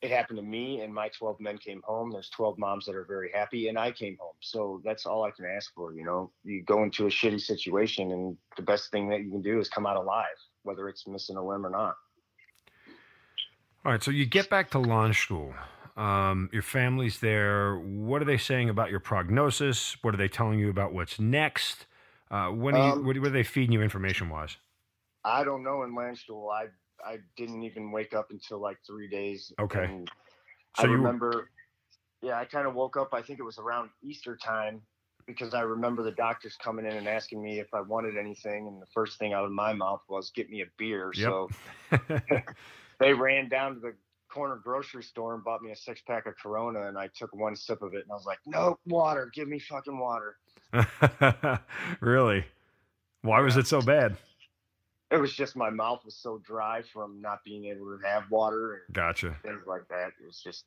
[0.01, 2.11] it happened to me, and my 12 men came home.
[2.11, 4.35] There's 12 moms that are very happy, and I came home.
[4.39, 5.93] So that's all I can ask for.
[5.93, 9.41] You know, you go into a shitty situation, and the best thing that you can
[9.41, 10.25] do is come out alive,
[10.61, 11.95] whether it's missing a limb or not.
[13.83, 14.03] All right.
[14.03, 15.55] So you get back to Landstuhl.
[15.95, 17.75] Um, your family's there.
[17.77, 19.97] What are they saying about your prognosis?
[20.03, 21.87] What are they telling you about what's next?
[22.29, 24.57] Uh, when you, um, what, are they feeding you information wise?
[25.23, 26.51] I don't know in Landstuhl.
[26.51, 26.67] I
[27.05, 29.53] I didn't even wake up until like three days.
[29.59, 30.03] Okay.
[30.77, 30.91] So I you...
[30.91, 31.49] remember,
[32.21, 33.13] yeah, I kind of woke up.
[33.13, 34.81] I think it was around Easter time
[35.25, 38.81] because I remember the doctors coming in and asking me if I wanted anything, and
[38.81, 41.29] the first thing out of my mouth was "Get me a beer." Yep.
[41.29, 41.49] So
[42.99, 43.93] they ran down to the
[44.29, 47.55] corner grocery store and bought me a six pack of Corona, and I took one
[47.55, 50.37] sip of it, and I was like, "No water, give me fucking water."
[52.01, 52.45] really?
[53.21, 54.17] Why was it so bad?
[55.09, 58.73] It was just my mouth was so dry from not being able to have water
[58.73, 60.07] and gotcha things like that.
[60.21, 60.65] It was just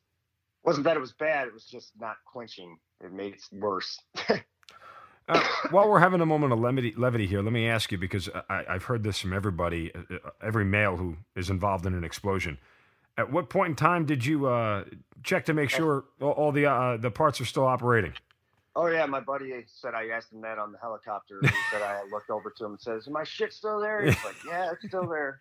[0.64, 1.48] wasn't that it was bad.
[1.48, 2.76] It was just not quenching.
[3.02, 3.98] It made it worse.
[5.28, 8.28] uh, while we're having a moment of levity, levity here, let me ask you because
[8.48, 12.04] I, have heard this from everybody, uh, uh, every male who is involved in an
[12.04, 12.58] explosion.
[13.16, 14.84] At what point in time did you uh,
[15.22, 18.14] check to make sure all, all the uh, the parts are still operating?
[18.76, 21.40] Oh yeah, my buddy said I asked him that on the helicopter.
[21.42, 24.24] He said I looked over to him and says, "Is my shit still there?" He's
[24.24, 25.38] like, "Yeah, it's still there."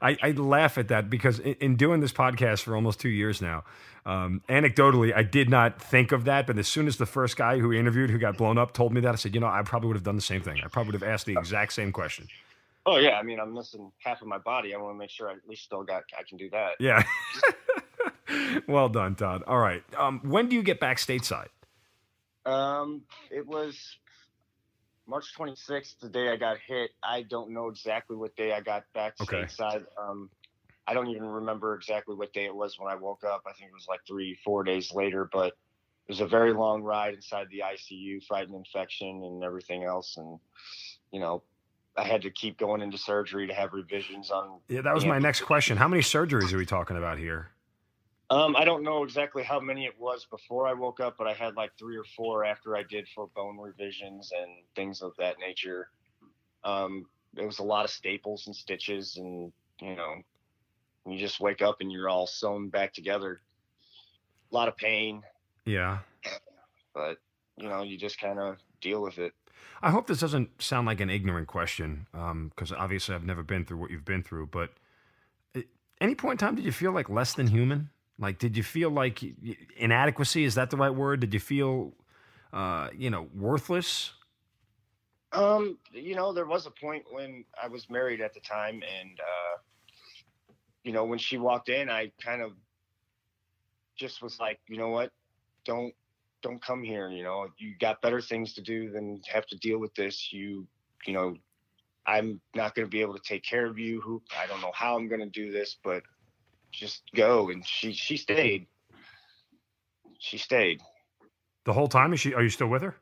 [0.00, 3.42] I, I, laugh at that because in, in, doing this podcast for almost two years
[3.42, 3.64] now,
[4.06, 6.46] um, anecdotally, I did not think of that.
[6.46, 9.00] But as soon as the first guy who interviewed who got blown up told me
[9.00, 10.60] that, I said, you know, I probably would have done the same thing.
[10.64, 12.28] I probably would have asked the exact same question.
[12.86, 14.72] Oh yeah, I mean, I'm missing half of my body.
[14.72, 16.76] I want to make sure I at least still got I can do that.
[16.78, 17.02] Yeah.
[18.68, 19.42] well done, Todd.
[19.46, 19.82] All right.
[19.96, 21.48] Um, when do you get back stateside?
[22.48, 23.98] Um, it was
[25.06, 26.90] March 26th, the day I got hit.
[27.02, 29.42] I don't know exactly what day I got back okay.
[29.42, 29.84] stateside.
[30.00, 30.30] Um,
[30.86, 33.42] I don't even remember exactly what day it was when I woke up.
[33.46, 36.82] I think it was like three, four days later, but it was a very long
[36.82, 40.16] ride inside the ICU, fighting infection and everything else.
[40.16, 40.38] And,
[41.12, 41.42] you know,
[41.98, 44.60] I had to keep going into surgery to have revisions on.
[44.68, 45.76] Yeah, that was my next question.
[45.76, 47.50] How many surgeries are we talking about here?
[48.30, 51.32] Um, I don't know exactly how many it was before I woke up, but I
[51.32, 55.36] had like three or four after I did for bone revisions and things of that
[55.38, 55.88] nature.
[56.62, 60.16] Um, it was a lot of staples and stitches, and you know,
[61.06, 63.40] you just wake up and you're all sewn back together.
[64.52, 65.22] A lot of pain.
[65.64, 65.98] Yeah.
[66.94, 67.18] But
[67.56, 69.32] you know, you just kind of deal with it.
[69.82, 73.64] I hope this doesn't sound like an ignorant question, because um, obviously I've never been
[73.64, 74.48] through what you've been through.
[74.48, 74.70] But
[75.54, 75.64] at
[76.00, 77.90] any point in time, did you feel like less than human?
[78.18, 79.22] Like, did you feel like
[79.76, 80.44] inadequacy?
[80.44, 81.20] Is that the right word?
[81.20, 81.94] Did you feel,
[82.52, 84.12] uh, you know, worthless?
[85.32, 89.20] Um, you know, there was a point when I was married at the time, and
[89.20, 89.58] uh,
[90.82, 92.52] you know, when she walked in, I kind of
[93.96, 95.12] just was like, you know what,
[95.64, 95.92] don't
[96.42, 97.10] don't come here.
[97.10, 100.32] You know, you got better things to do than have to deal with this.
[100.32, 100.66] You,
[101.06, 101.36] you know,
[102.06, 104.00] I'm not going to be able to take care of you.
[104.00, 106.02] Who I don't know how I'm going to do this, but
[106.72, 107.50] just go.
[107.50, 108.66] And she she stayed.
[110.18, 110.80] She stayed.
[111.64, 112.34] The whole time is she?
[112.34, 112.96] Are you still with her?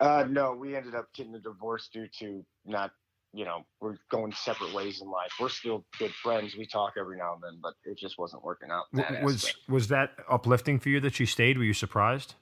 [0.00, 2.92] Uh, no, we ended up getting a divorce due to not,
[3.32, 5.32] you know, we're going separate ways in life.
[5.40, 6.56] We're still good friends.
[6.56, 8.84] We talk every now and then, but it just wasn't working out.
[8.92, 9.68] that was aspect.
[9.68, 11.58] was that uplifting for you that she stayed?
[11.58, 12.34] Were you surprised?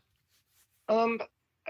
[0.89, 1.19] Um,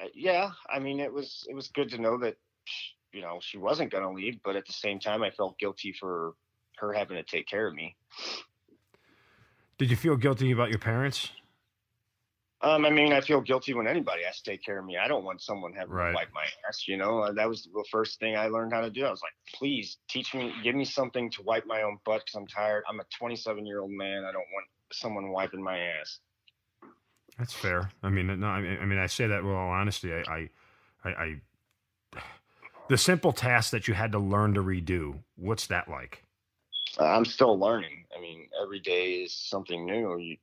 [0.01, 0.51] uh, yeah.
[0.69, 3.93] I mean, it was it was good to know that, sh- you know, she wasn't
[3.93, 6.35] gonna leave, but at the same time, I felt guilty for
[6.79, 7.97] her having to take care of me.
[9.79, 11.31] Did you feel guilty about your parents?
[12.63, 14.97] Um, I mean, I feel guilty when anybody has to take care of me.
[14.97, 16.11] I don't want someone having Right.
[16.13, 16.89] to wipe my ass.
[16.89, 19.05] You know, Uh, that was the first thing I learned how to do.
[19.05, 22.35] I was like, please teach me, give me something to wipe my own butt because
[22.35, 22.85] I'm tired.
[22.89, 24.25] I'm a 27 year old man.
[24.25, 26.21] I don't want someone wiping my ass.
[27.39, 27.91] That's fair.
[28.03, 30.11] I mean, no, I mean, I mean, I say that with all honesty.
[30.15, 30.51] I, I,
[31.05, 31.11] I,
[32.15, 32.21] I,
[32.89, 35.19] the simple task that you had to learn to redo.
[35.37, 36.23] What's that like?
[36.99, 38.05] I'm still learning.
[38.17, 40.19] I mean, every day is something new.
[40.19, 40.37] You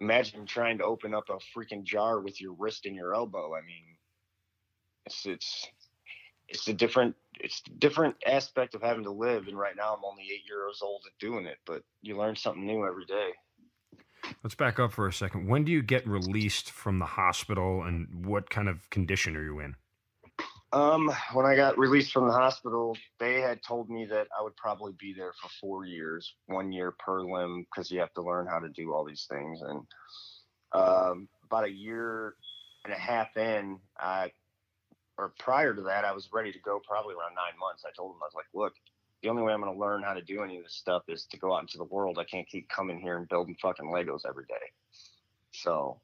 [0.00, 3.54] imagine trying to open up a freaking jar with your wrist and your elbow.
[3.54, 3.96] I mean,
[5.06, 5.68] it's it's
[6.48, 9.48] it's a different it's a different aspect of having to live.
[9.48, 12.66] And right now, I'm only eight years old at doing it, but you learn something
[12.66, 13.30] new every day.
[14.42, 15.48] Let's back up for a second.
[15.48, 19.58] When do you get released from the hospital, and what kind of condition are you
[19.60, 19.76] in?
[20.72, 24.56] Um, when I got released from the hospital, they had told me that I would
[24.56, 28.46] probably be there for four years, one year per limb, because you have to learn
[28.46, 29.60] how to do all these things.
[29.60, 29.80] And
[30.72, 32.36] um, about a year
[32.84, 34.32] and a half in, I,
[35.18, 36.80] or prior to that, I was ready to go.
[36.88, 37.84] Probably around nine months.
[37.86, 38.72] I told them I was like, "Look,
[39.22, 41.26] the only way I'm going to learn how to do any of this stuff is
[41.26, 42.18] to go out into the world.
[42.18, 44.72] I can't keep coming here and building fucking Legos every day."
[45.52, 46.00] So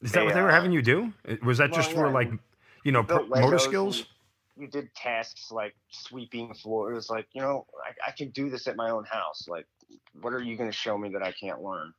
[0.00, 1.12] Is that They, what they were uh, having you do?
[1.42, 2.30] Was that well, just for yeah, like,
[2.84, 3.98] you know, pro- motor skills?
[3.98, 4.06] and
[4.56, 6.92] You did tasks like sweeping the floor.
[6.92, 9.46] It was like, you know, I, I can do this at my own house.
[9.48, 9.66] Like,
[10.20, 11.92] what are you going to show me that I can't learn?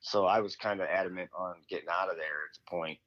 [0.00, 2.98] So I was kind of adamant on getting out of there at the point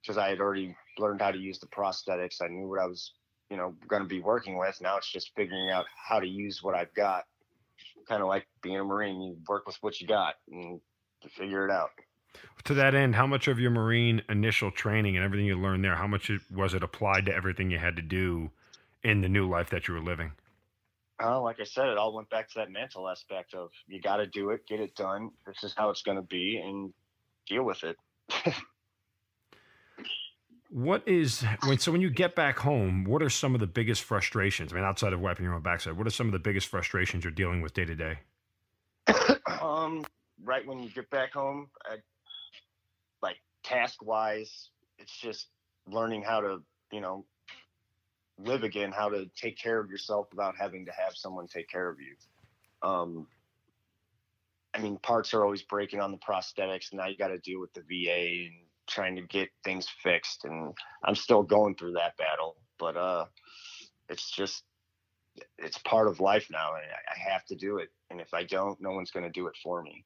[0.00, 2.42] because I had already learned how to use the prosthetics.
[2.42, 3.12] I knew what I was,
[3.50, 4.76] you know, going to be working with.
[4.80, 7.24] Now it's just figuring out how to use what I've got.
[8.08, 10.80] Kind of like being a Marine, you work with what you got and
[11.22, 11.90] you figure it out.
[12.64, 15.96] To that end, how much of your Marine initial training and everything you learned there,
[15.96, 18.50] how much was it applied to everything you had to do
[19.02, 20.32] in the new life that you were living?
[21.22, 24.16] Uh, like I said, it all went back to that mental aspect of you got
[24.16, 25.30] to do it, get it done.
[25.46, 26.92] This is how it's going to be, and
[27.48, 27.96] deal with it.
[30.72, 34.04] What is when so when you get back home, what are some of the biggest
[34.04, 34.72] frustrations?
[34.72, 37.24] I mean, outside of wiping your own backside, what are some of the biggest frustrations
[37.24, 38.18] you're dealing with day to day?
[39.60, 40.02] um,
[40.42, 41.96] right when you get back home, I,
[43.62, 45.48] task wise, it's just
[45.86, 47.24] learning how to, you know,
[48.38, 51.88] live again, how to take care of yourself without having to have someone take care
[51.88, 52.88] of you.
[52.88, 53.26] Um,
[54.74, 56.90] I mean, parts are always breaking on the prosthetics.
[56.90, 58.54] And now you got to deal with the VA and
[58.86, 60.44] trying to get things fixed.
[60.44, 63.26] And I'm still going through that battle, but uh,
[64.08, 64.64] it's just
[65.58, 67.88] it's part of life now, and I, I have to do it.
[68.10, 70.04] And if I don't, no one's going to do it for me.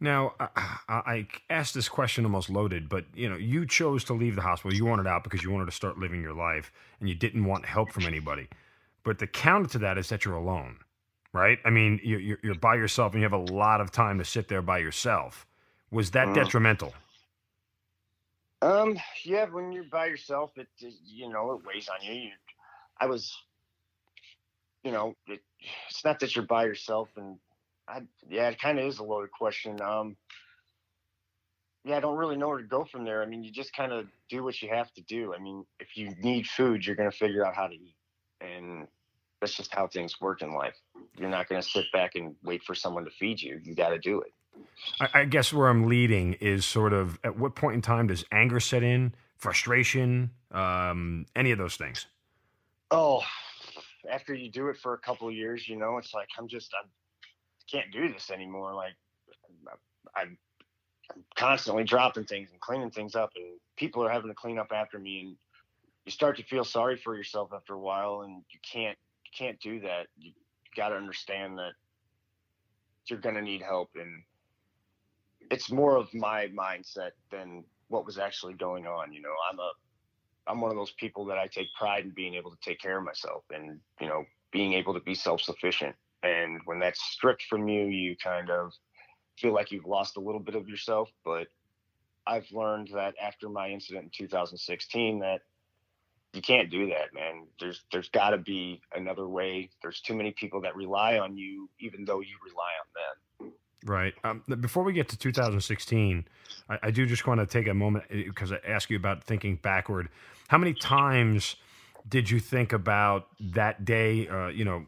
[0.00, 0.48] Now, I,
[0.88, 4.74] I asked this question almost loaded, but you know, you chose to leave the hospital.
[4.74, 7.66] You wanted out because you wanted to start living your life, and you didn't want
[7.66, 8.48] help from anybody.
[9.04, 10.78] But the counter to that is that you're alone,
[11.32, 11.58] right?
[11.64, 14.48] I mean, you're, you're, by yourself, and you have a lot of time to sit
[14.48, 15.46] there by yourself.
[15.90, 16.34] Was that Mm.
[16.34, 16.94] detrimental?
[18.62, 22.12] Um, yeah, when you're by yourself, it it- you know it weighs on you.
[22.14, 22.30] you
[23.00, 23.34] I was,
[24.84, 25.40] you know, it,
[25.88, 27.38] it's not that you're by yourself, and
[27.88, 29.80] I yeah, it kind of is a loaded question.
[29.80, 30.16] Um,
[31.84, 33.22] yeah, I don't really know where to go from there.
[33.22, 35.34] I mean, you just kind of do what you have to do.
[35.34, 37.96] I mean, if you need food, you're gonna figure out how to eat,
[38.40, 38.86] and
[39.40, 40.76] that's just how things work in life.
[41.16, 43.60] You're not gonna sit back and wait for someone to feed you.
[43.62, 44.32] You got to do it.
[45.00, 48.24] I, I guess where I'm leading is sort of at what point in time does
[48.32, 52.06] anger set in, frustration, um, any of those things?
[52.90, 53.22] oh
[54.10, 56.72] after you do it for a couple of years you know it's like i'm just
[56.82, 56.88] i'm
[57.70, 58.74] can't do this anymore.
[58.74, 58.94] Like
[60.16, 60.38] I'm, I'm
[61.36, 63.44] constantly dropping things and cleaning things up and
[63.76, 65.36] people are having to clean up after me and
[66.04, 69.58] you start to feel sorry for yourself after a while and you can't you can't
[69.60, 70.06] do that.
[70.16, 71.72] You, you got to understand that
[73.06, 74.22] you're going to need help and
[75.50, 79.34] it's more of my mindset than what was actually going on you know?
[79.50, 79.70] I'm a
[80.48, 82.98] I'm one of those people that I take pride in being able to take care
[82.98, 85.94] of myself and, you know, being able to be self sufficient.
[86.22, 88.72] And when that's stripped from you, you kind of
[89.36, 91.10] feel like you've lost a little bit of yourself.
[91.24, 91.46] But
[92.26, 95.40] I've learned that after my incident in 2016 that
[96.34, 97.46] you can't do that, man.
[97.58, 99.70] There's there's got to be another way.
[99.82, 103.52] There's too many people that rely on you, even though you rely on them.
[103.84, 104.14] Right.
[104.24, 106.26] Um, before we get to 2016,
[106.68, 109.56] I, I do just want to take a moment because I ask you about thinking
[109.56, 110.08] backward.
[110.48, 111.56] How many times
[112.08, 114.28] did you think about that day?
[114.28, 114.84] Uh, you know,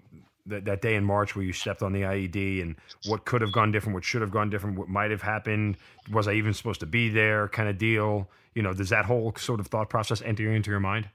[0.47, 2.77] that, that day in March where you stepped on the IED and
[3.07, 5.77] what could have gone different, what should have gone different, what might have happened.
[6.13, 7.49] Was I even supposed to be there?
[7.49, 8.31] Kind of deal.
[8.55, 11.09] You know, does that whole sort of thought process enter into your mind?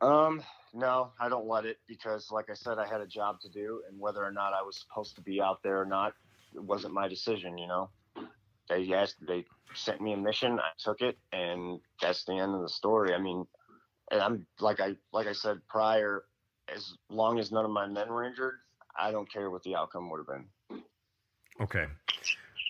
[0.00, 0.42] Um,
[0.74, 3.82] no, I don't let it because, like I said, I had a job to do,
[3.88, 6.12] and whether or not I was supposed to be out there or not,
[6.54, 7.56] it wasn't my decision.
[7.56, 7.90] You know,
[8.68, 9.44] they asked, they
[9.74, 13.14] sent me a mission, I took it, and that's the end of the story.
[13.14, 13.46] I mean,
[14.10, 16.24] and I'm like I like I said prior,
[16.74, 18.54] as long as none of my men were injured,
[18.98, 20.82] I don't care what the outcome would have been.
[21.60, 21.86] Okay.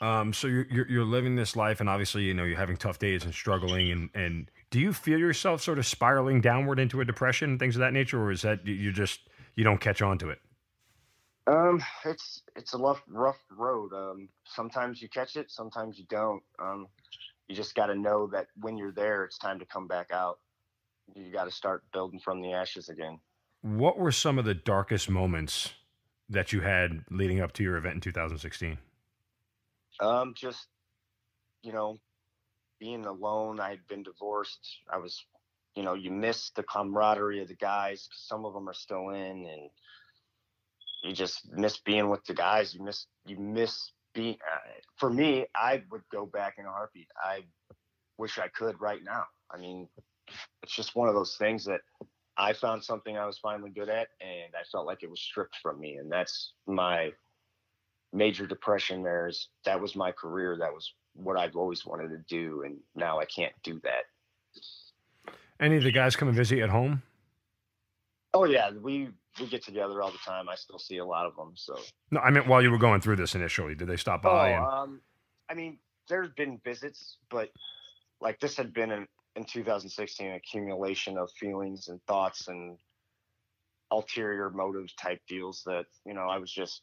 [0.01, 2.99] Um, so you're, you're, you're living this life, and obviously, you know, you're having tough
[2.99, 3.91] days and struggling.
[3.91, 7.77] And, and do you feel yourself sort of spiraling downward into a depression and things
[7.77, 9.21] of that nature, or is that you just
[9.55, 10.41] you don't catch on to it?
[11.47, 13.93] Um, it's it's a rough rough road.
[13.95, 16.43] Um, sometimes you catch it, sometimes you don't.
[16.59, 16.89] Um,
[17.49, 20.41] you just got to know that when you're there, it's time to come back out.
[21.15, 23.21] You got to start building from the ashes again.
[23.67, 25.75] What were some of the darkest moments
[26.29, 28.79] that you had leading up to your event in 2016?
[29.99, 30.69] Um, just
[31.67, 31.99] you know,
[32.79, 33.59] being alone.
[33.59, 34.79] I had been divorced.
[34.89, 35.25] I was,
[35.75, 38.09] you know, you miss the camaraderie of the guys.
[38.13, 39.71] Some of them are still in, and
[41.03, 42.73] you just miss being with the guys.
[42.73, 44.37] You miss you miss being.
[44.41, 44.59] Uh,
[44.97, 47.09] for me, I would go back in a heartbeat.
[47.21, 47.41] I
[48.17, 49.25] wish I could right now.
[49.51, 49.89] I mean,
[50.63, 51.81] it's just one of those things that
[52.39, 55.57] I found something I was finally good at, and I felt like it was stripped
[55.63, 57.13] from me, and that's my
[58.13, 59.03] major depression.
[59.03, 60.57] There's that was my career.
[60.59, 64.05] That was what I've always wanted to do, and now I can't do that.
[65.61, 67.03] Any of the guys come and visit you at home?
[68.35, 69.09] Oh yeah, we
[69.41, 70.49] we get together all the time.
[70.49, 71.53] I still see a lot of them.
[71.55, 71.79] So
[72.11, 74.53] no, I meant while you were going through this initially, did they stop by?
[74.53, 74.67] Oh, and...
[74.67, 75.01] um,
[75.49, 77.51] I mean, there's been visits, but
[78.21, 82.79] like this had been an, in 2016 accumulation of feelings and thoughts and
[83.93, 86.83] ulterior motives type deals that you know I was just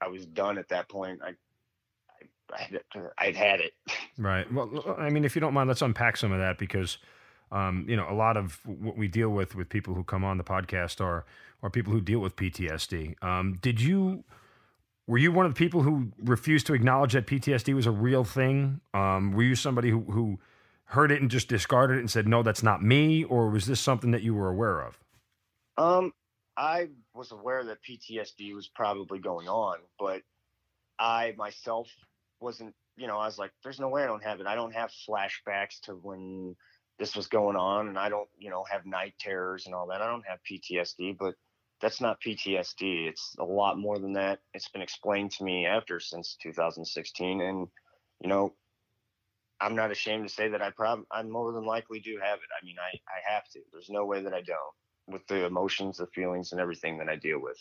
[0.00, 1.20] I was done at that point.
[1.24, 1.32] I
[2.52, 2.68] I
[3.26, 3.72] would had it.
[4.16, 4.50] Right.
[4.52, 6.98] Well, I mean, if you don't mind, let's unpack some of that because,
[7.50, 10.38] um, you know, a lot of what we deal with with people who come on
[10.38, 11.24] the podcast are
[11.64, 13.20] are people who deal with PTSD.
[13.24, 14.22] Um, did you?
[15.08, 18.22] Were you one of the people who refused to acknowledge that PTSD was a real
[18.22, 18.80] thing?
[18.94, 20.38] Um, were you somebody who, who
[20.94, 23.80] heard it and just discarded it and said, "No, that's not me," or was this
[23.80, 24.98] something that you were aware of?
[25.76, 26.12] Um,
[26.56, 30.22] I was aware that PTSD was probably going on, but
[30.98, 31.88] I myself
[32.40, 34.46] wasn't, you know, I was like, there's no way I don't have it.
[34.46, 36.56] I don't have flashbacks to when
[36.98, 40.00] this was going on, and I don't, you know, have night terrors and all that.
[40.00, 41.34] I don't have PTSD, but
[41.80, 43.08] that's not PTSD.
[43.08, 44.40] It's a lot more than that.
[44.54, 47.66] It's been explained to me after since 2016, and
[48.20, 48.54] you know,
[49.64, 52.50] I'm not ashamed to say that I prob I more than likely do have it.
[52.60, 53.60] I mean, I I have to.
[53.72, 54.74] There's no way that I don't
[55.06, 57.56] with the emotions, the feelings, and everything that I deal with.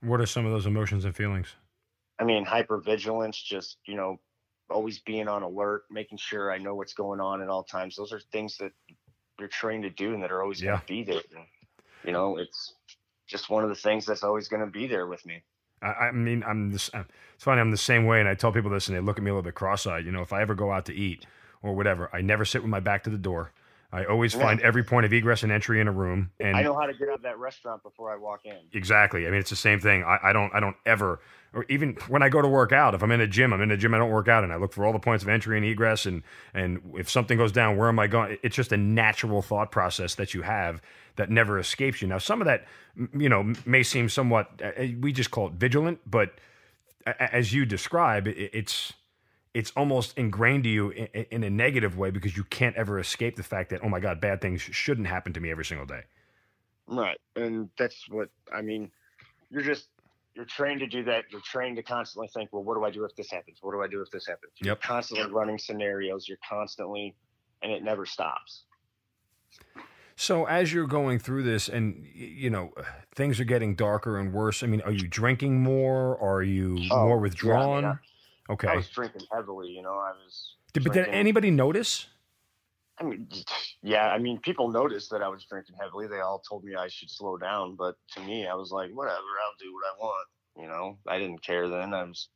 [0.00, 1.54] What are some of those emotions and feelings?
[2.18, 4.18] I mean, hypervigilance, just, you know,
[4.70, 7.96] always being on alert, making sure I know what's going on at all times.
[7.96, 8.72] Those are things that
[9.38, 10.70] you're trained to do and that are always yeah.
[10.70, 11.22] going to be there.
[11.36, 11.44] And,
[12.04, 12.74] you know, it's
[13.26, 15.42] just one of the things that's always going to be there with me.
[15.82, 17.60] I, mean, I'm this, uh, it's funny.
[17.60, 18.20] I'm the same way.
[18.20, 20.04] And I tell people this and they look at me a little bit cross-eyed.
[20.04, 21.24] You know, if I ever go out to eat
[21.62, 23.52] or whatever, I never sit with my back to the door.
[23.92, 24.42] I always yeah.
[24.42, 26.30] find every point of egress and entry in a room.
[26.38, 28.56] And I know how to get out of that restaurant before I walk in.
[28.72, 29.26] Exactly.
[29.26, 30.04] I mean, it's the same thing.
[30.04, 30.54] I, I don't.
[30.54, 31.20] I don't ever.
[31.52, 33.72] Or even when I go to work out, if I'm in a gym, I'm in
[33.72, 33.92] a gym.
[33.92, 36.06] I don't work out, and I look for all the points of entry and egress,
[36.06, 36.22] and
[36.54, 38.38] and if something goes down, where am I going?
[38.44, 40.80] It's just a natural thought process that you have
[41.16, 42.06] that never escapes you.
[42.06, 42.66] Now, some of that,
[43.12, 44.62] you know, may seem somewhat.
[44.64, 46.34] Uh, we just call it vigilant, but
[47.04, 48.92] as you describe, it's
[49.54, 53.36] it's almost ingrained to you in, in, a negative way because you can't ever escape
[53.36, 56.02] the fact that oh my god bad things shouldn't happen to me every single day.
[56.86, 57.18] Right.
[57.36, 58.90] And that's what i mean
[59.50, 59.88] you're just
[60.34, 61.24] you're trained to do that.
[61.30, 63.58] You're trained to constantly think well what do i do if this happens?
[63.60, 64.52] What do i do if this happens?
[64.58, 64.82] You're yep.
[64.82, 66.28] constantly running scenarios.
[66.28, 67.14] You're constantly
[67.62, 68.64] and it never stops.
[70.16, 72.72] So as you're going through this and you know
[73.14, 76.20] things are getting darker and worse i mean are you drinking more?
[76.22, 77.94] Are you oh, more withdrawn yeah,
[78.50, 78.68] Okay.
[78.68, 79.92] I was drinking heavily, you know.
[79.92, 80.56] I was.
[80.72, 82.06] Did, but did anybody notice?
[82.98, 83.28] I mean,
[83.82, 84.08] yeah.
[84.08, 86.08] I mean, people noticed that I was drinking heavily.
[86.08, 89.16] They all told me I should slow down, but to me, I was like, whatever.
[89.16, 90.28] I'll do what I want.
[90.56, 91.94] You know, I didn't care then.
[91.94, 92.28] I was,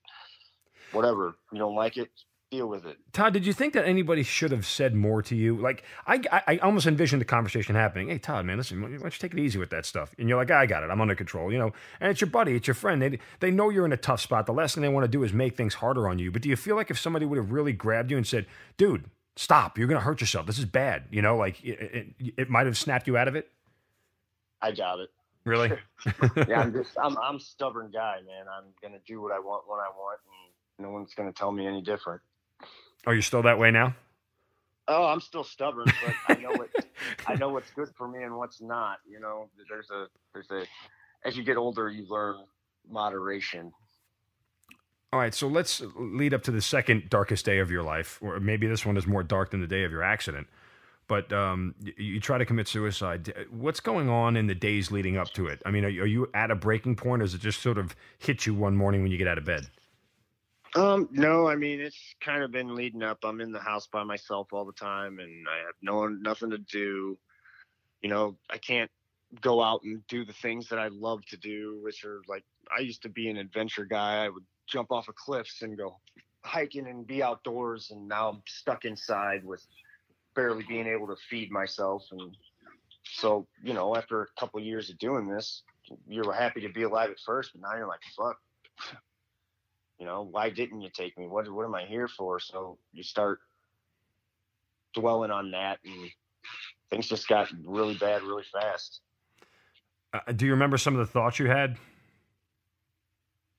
[0.92, 1.34] whatever.
[1.52, 2.10] You don't like it,
[2.50, 2.98] deal with it.
[3.12, 5.56] Todd, did you think that anybody should have said more to you?
[5.56, 8.08] Like, I, I, I almost envisioned the conversation happening.
[8.08, 10.14] Hey, Todd, man, listen, why don't you take it easy with that stuff?
[10.18, 10.90] And you're like, I got it.
[10.90, 11.72] I'm under control, you know.
[12.00, 13.02] And it's your buddy, it's your friend.
[13.02, 14.46] They, they know you're in a tough spot.
[14.46, 16.30] The last thing they want to do is make things harder on you.
[16.30, 19.04] But do you feel like if somebody would have really grabbed you and said, dude,
[19.36, 20.46] stop, you're going to hurt yourself.
[20.46, 23.36] This is bad, you know, like it, it, it might have snapped you out of
[23.36, 23.50] it?
[24.62, 25.10] I doubt it.
[25.44, 25.72] Really?
[26.48, 28.46] yeah, I'm just I'm I'm a stubborn guy, man.
[28.50, 30.20] I'm gonna do what I want when I want,
[30.78, 32.22] and no one's gonna tell me any different.
[33.06, 33.94] Are you still that way now?
[34.86, 36.68] Oh, I'm still stubborn, but I know what
[37.26, 38.98] I know what's good for me and what's not.
[39.08, 40.66] You know, there's a there's a
[41.26, 42.36] as you get older, you learn
[42.88, 43.72] moderation.
[45.12, 48.40] All right, so let's lead up to the second darkest day of your life, or
[48.40, 50.48] maybe this one is more dark than the day of your accident
[51.06, 53.32] but um, you, you, try to commit suicide.
[53.50, 55.60] What's going on in the days leading up to it?
[55.66, 57.94] I mean, are, are, you at a breaking point, or does it just sort of
[58.18, 59.68] hit you one morning when you get out of bed?
[60.74, 63.18] Um, no, I mean it's kind of been leading up.
[63.24, 66.58] I'm in the house by myself all the time, and I have no nothing to
[66.58, 67.16] do.
[68.02, 68.90] You know, I can't
[69.40, 72.44] go out and do the things that I love to do, which are like
[72.76, 74.24] I used to be an adventure guy.
[74.24, 75.96] I would jump off of cliffs and go
[76.44, 79.64] hiking and be outdoors, and now I'm stuck inside with
[80.34, 82.04] barely being able to feed myself.
[82.10, 82.36] And
[83.04, 85.62] so, you know, after a couple of years of doing this,
[86.08, 88.38] you were happy to be alive at first, but now you're like, fuck,
[89.98, 91.26] you know, why didn't you take me?
[91.26, 92.40] What, what am I here for?
[92.40, 93.40] So you start
[94.94, 96.10] dwelling on that and
[96.90, 99.00] things just got really bad really fast.
[100.12, 101.76] Uh, do you remember some of the thoughts you had?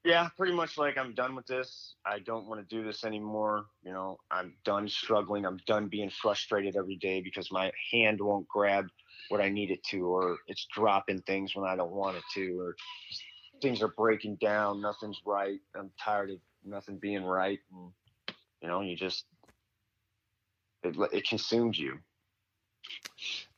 [0.06, 1.96] Yeah, pretty much like I'm done with this.
[2.06, 3.66] I don't want to do this anymore.
[3.84, 5.46] You know, I'm done struggling.
[5.46, 8.88] I'm done being frustrated every day because my hand won't grab
[9.30, 12.60] what I need it to, or it's dropping things when I don't want it to,
[12.60, 12.76] or
[13.62, 14.82] things are breaking down.
[14.82, 15.60] Nothing's right.
[15.76, 17.60] I'm tired of nothing being right.
[17.72, 17.92] And,
[18.62, 19.26] you know, you just,
[20.84, 22.00] it, it consumes you.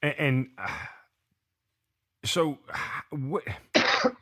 [0.02, 0.68] And, and uh,
[2.24, 2.58] so,
[3.10, 3.44] what?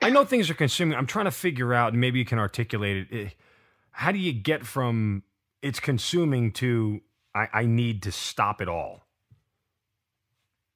[0.01, 0.97] I know things are consuming.
[0.97, 3.33] I'm trying to figure out, and maybe you can articulate it.
[3.91, 5.23] How do you get from
[5.61, 7.01] it's consuming to
[7.33, 9.05] I, I need to stop it all?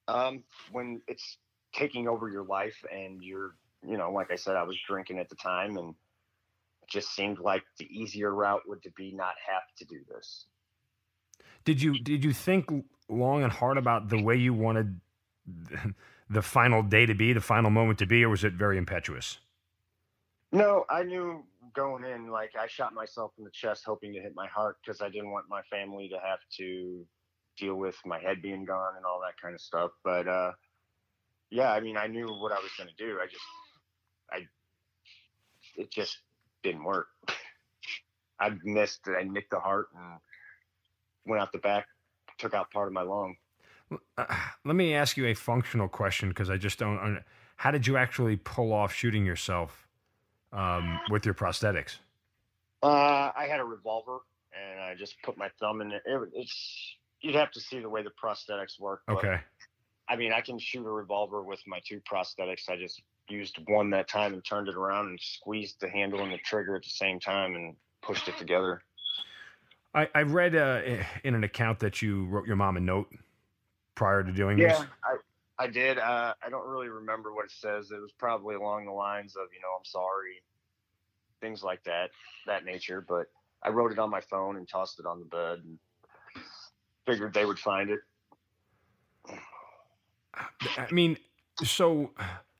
[0.08, 1.38] Um, when it's
[1.74, 3.56] taking over your life and you're,
[3.88, 7.40] you know, like I said, I was drinking at the time and it just seemed
[7.40, 10.46] like the easier route would to be not have to do this.
[11.66, 12.70] Did you did you think
[13.10, 15.00] long and hard about the way you wanted
[16.30, 19.40] the final day to be, the final moment to be, or was it very impetuous?
[20.52, 24.34] No, I knew going in, like I shot myself in the chest hoping to hit
[24.36, 27.06] my heart because I didn't want my family to have to
[27.58, 29.92] deal with my head being gone and all that kind of stuff.
[30.04, 30.52] But uh,
[31.52, 33.20] yeah, I mean, I knew what I was going to do.
[33.22, 33.44] I just,
[34.32, 34.48] I,
[35.76, 36.20] it just
[36.64, 37.08] didn't work.
[38.40, 40.20] I missed, I nicked the heart and
[41.26, 41.88] went out the back,
[42.38, 43.36] took out part of my lung.
[44.18, 44.26] Uh,
[44.66, 47.24] let me ask you a functional question because I just don't.
[47.56, 49.88] How did you actually pull off shooting yourself
[50.54, 51.98] um, with your prosthetics?
[52.82, 54.20] Uh, I had a revolver
[54.54, 56.02] and I just put my thumb in it.
[56.06, 56.30] it.
[56.34, 59.02] It's you'd have to see the way the prosthetics work.
[59.10, 59.40] Okay.
[60.08, 62.70] I mean, I can shoot a revolver with my two prosthetics.
[62.70, 66.32] I just used one that time and turned it around and squeezed the handle and
[66.32, 68.82] the trigger at the same time and pushed it together.
[69.94, 70.82] I, I read uh,
[71.24, 73.08] in an account that you wrote your mom a note
[73.96, 74.88] prior to doing yeah, this?
[75.04, 75.16] I,
[75.64, 75.98] I did.
[75.98, 77.92] Uh, I don't really remember what it says.
[77.92, 80.42] It was probably along the lines of, you know, I'm sorry,
[81.42, 82.12] things like that,
[82.46, 83.04] that nature.
[83.08, 83.28] But
[83.64, 85.80] I wrote it on my phone and tossed it on the bed and
[87.06, 88.00] figured they would find it.
[90.78, 91.18] I mean,
[91.64, 92.12] so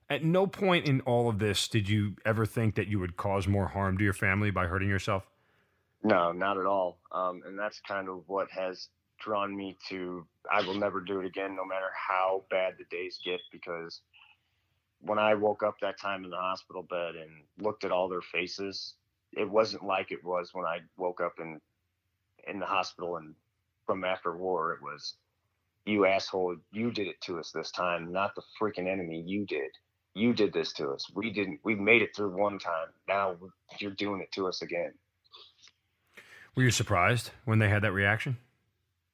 [0.10, 3.48] at no point in all of this did you ever think that you would cause
[3.48, 5.28] more harm to your family by hurting yourself?
[6.04, 7.00] No, not at all.
[7.12, 8.88] Um, and that's kind of what has
[9.20, 13.20] drawn me to I will never do it again, no matter how bad the days
[13.24, 13.42] get.
[13.52, 14.02] Because
[15.02, 17.30] when I woke up that time in the hospital bed and
[17.60, 18.96] looked at all their faces,
[19.34, 21.60] it wasn't like it was when I woke up in
[22.48, 23.36] in the hospital and
[23.86, 24.74] from after war.
[24.74, 25.16] It was
[25.86, 29.24] you asshole, you did it to us this time, not the freaking enemy.
[29.26, 29.72] You did.
[30.16, 31.06] You did this to us.
[31.14, 31.60] We didn't.
[31.64, 32.88] We made it through one time.
[33.08, 33.38] Now
[33.80, 34.94] you're doing it to us again.
[36.56, 38.38] Were you surprised when they had that reaction?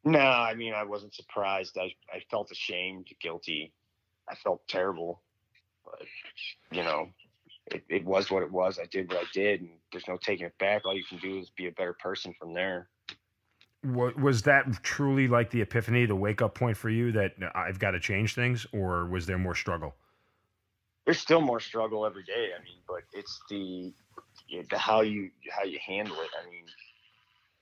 [0.03, 1.77] No, I mean I wasn't surprised.
[1.77, 3.73] I I felt ashamed, guilty.
[4.29, 5.21] I felt terrible,
[5.83, 6.01] but
[6.71, 7.09] you know,
[7.67, 8.79] it, it was what it was.
[8.79, 10.85] I did what I did, and there's no taking it back.
[10.85, 12.89] All you can do is be a better person from there.
[13.83, 17.91] Was that truly like the epiphany, the wake up point for you that I've got
[17.91, 19.95] to change things, or was there more struggle?
[21.05, 22.49] There's still more struggle every day.
[22.57, 23.93] I mean, but it's the
[24.69, 26.29] the how you how you handle it.
[26.41, 26.65] I mean,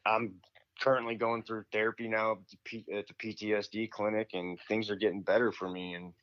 [0.05, 0.35] I'm
[0.79, 4.95] currently going through therapy now at the, P- at the PTSD clinic, and things are
[4.95, 5.93] getting better for me.
[5.93, 6.13] And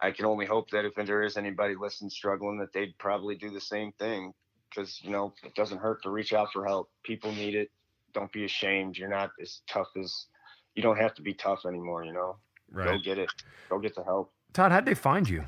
[0.00, 3.50] I can only hope that if there is anybody listening struggling, that they'd probably do
[3.50, 4.32] the same thing.
[4.68, 6.90] Because you know, it doesn't hurt to reach out for help.
[7.02, 7.70] People need it.
[8.12, 8.96] Don't be ashamed.
[8.96, 10.26] You're not as tough as
[10.74, 12.04] you don't have to be tough anymore.
[12.04, 12.36] You know,
[12.84, 13.30] go get it.
[13.70, 14.32] Go get the help.
[14.52, 15.44] Todd, how'd they find you?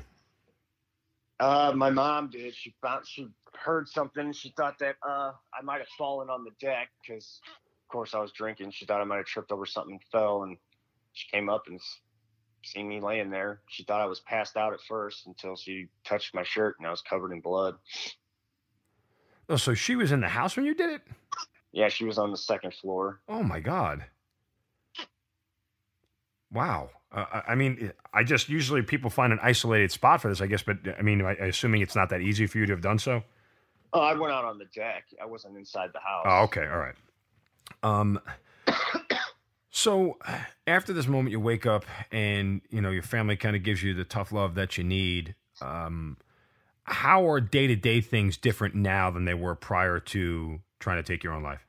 [1.39, 2.53] Uh, my mom did.
[2.53, 3.27] She found she
[3.57, 4.33] heard something.
[4.33, 8.19] She thought that uh, I might have fallen on the deck because, of course, I
[8.19, 8.71] was drinking.
[8.71, 10.57] She thought I might have tripped over something and fell, and
[11.13, 11.79] she came up and
[12.63, 13.61] seen me laying there.
[13.67, 16.91] She thought I was passed out at first until she touched my shirt and I
[16.91, 17.75] was covered in blood.
[19.47, 21.01] Oh, so she was in the house when you did it?
[21.71, 23.21] Yeah, she was on the second floor.
[23.27, 24.05] Oh my God.
[26.51, 26.89] Wow.
[27.11, 30.47] Uh, I- I mean, I just usually people find an isolated spot for this, I
[30.47, 32.99] guess, but I mean, I, assuming it's not that easy for you to have done
[32.99, 33.23] so.
[33.93, 35.05] Oh, I went out on the deck.
[35.21, 36.25] I wasn't inside the house.
[36.25, 36.67] Oh, okay.
[36.67, 36.95] All right.
[37.81, 38.19] Um,
[39.71, 40.17] so
[40.67, 43.93] after this moment, you wake up and, you know, your family kind of gives you
[43.95, 45.33] the tough love that you need.
[45.61, 46.17] Um,
[46.83, 51.03] how are day to day things different now than they were prior to trying to
[51.03, 51.65] take your own life?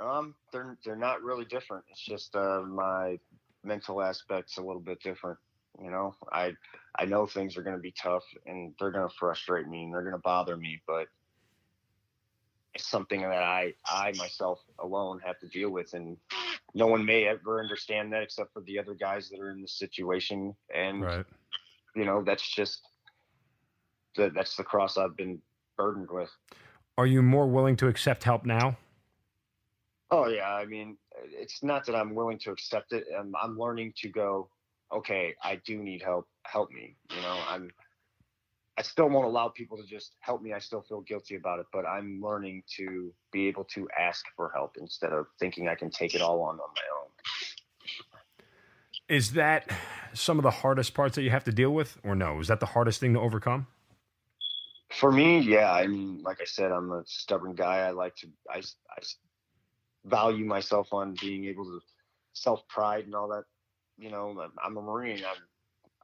[0.00, 1.84] Um, they're they're not really different.
[1.90, 3.20] It's just uh, my
[3.64, 5.38] mental aspect's a little bit different.
[5.82, 6.52] You know, I
[6.96, 9.94] I know things are going to be tough and they're going to frustrate me and
[9.94, 11.06] they're going to bother me, but
[12.74, 16.16] it's something that I I myself alone have to deal with, and
[16.74, 19.68] no one may ever understand that except for the other guys that are in the
[19.68, 20.54] situation.
[20.74, 21.26] And Right.
[21.94, 22.86] you know, that's just
[24.16, 25.40] the, that's the cross I've been
[25.76, 26.30] burdened with.
[26.98, 28.76] Are you more willing to accept help now?
[30.12, 33.06] Oh yeah, I mean, it's not that I'm willing to accept it.
[33.18, 34.50] I'm, I'm learning to go.
[34.94, 36.28] Okay, I do need help.
[36.44, 36.96] Help me.
[37.10, 37.70] You know, I'm.
[38.76, 40.52] I still won't allow people to just help me.
[40.52, 44.50] I still feel guilty about it, but I'm learning to be able to ask for
[44.54, 47.08] help instead of thinking I can take it all on on my own.
[49.08, 49.70] Is that
[50.12, 52.38] some of the hardest parts that you have to deal with, or no?
[52.38, 53.66] Is that the hardest thing to overcome?
[54.90, 55.72] For me, yeah.
[55.72, 57.78] I mean, like I said, I'm a stubborn guy.
[57.78, 58.28] I like to.
[58.50, 59.00] I, I
[60.04, 61.80] value myself on being able to
[62.32, 63.44] self pride and all that.
[63.98, 65.24] You know, I'm- a Marine.
[65.24, 65.36] I'm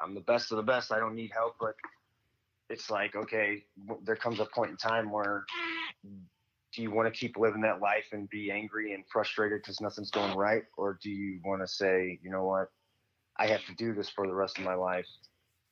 [0.00, 0.92] I'm the best of the best.
[0.92, 1.74] I don't need help, but
[2.70, 3.64] it's like okay,
[4.02, 5.44] there comes a point in time where
[6.74, 10.10] do you want to keep living that life and be angry and frustrated because nothing's
[10.10, 12.70] going right, or do you want to say, you know what,
[13.38, 15.06] I have to do this for the rest of my life.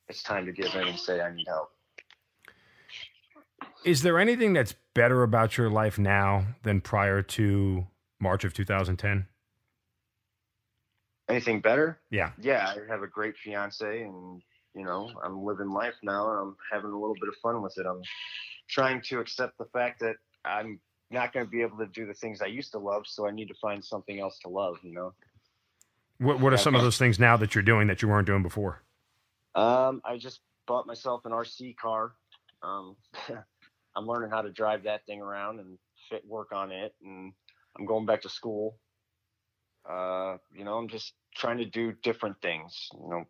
[0.09, 1.69] It's time to give in and say I need help.
[3.85, 7.87] Is there anything that's better about your life now than prior to
[8.19, 9.27] March of 2010?
[11.29, 11.99] Anything better?
[12.09, 12.31] Yeah.
[12.39, 14.41] yeah, I have a great fiance, and
[14.73, 17.77] you know, I'm living life now, and I'm having a little bit of fun with
[17.77, 17.85] it.
[17.85, 18.01] I'm
[18.69, 20.15] trying to accept the fact that
[20.45, 20.79] I'm
[21.11, 23.31] not going to be able to do the things I used to love, so I
[23.31, 24.77] need to find something else to love.
[24.83, 25.13] You know,
[26.19, 28.43] What, what are some of those things now that you're doing that you weren't doing
[28.43, 28.81] before?
[29.55, 32.13] um, I just bought myself an RC car.
[32.61, 32.95] Um,
[33.95, 35.77] I'm learning how to drive that thing around and
[36.09, 37.33] fit work on it, and
[37.77, 38.77] I'm going back to school.
[39.87, 42.89] Uh, you know, I'm just trying to do different things.
[42.93, 43.25] You know,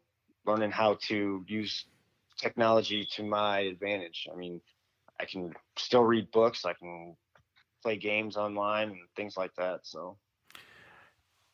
[0.46, 1.86] learning how to use
[2.38, 4.28] technology to my advantage.
[4.32, 4.62] I mean,
[5.20, 6.66] I can still read books.
[6.66, 7.16] I can
[7.84, 9.82] play games online and things like that.
[9.84, 10.18] So,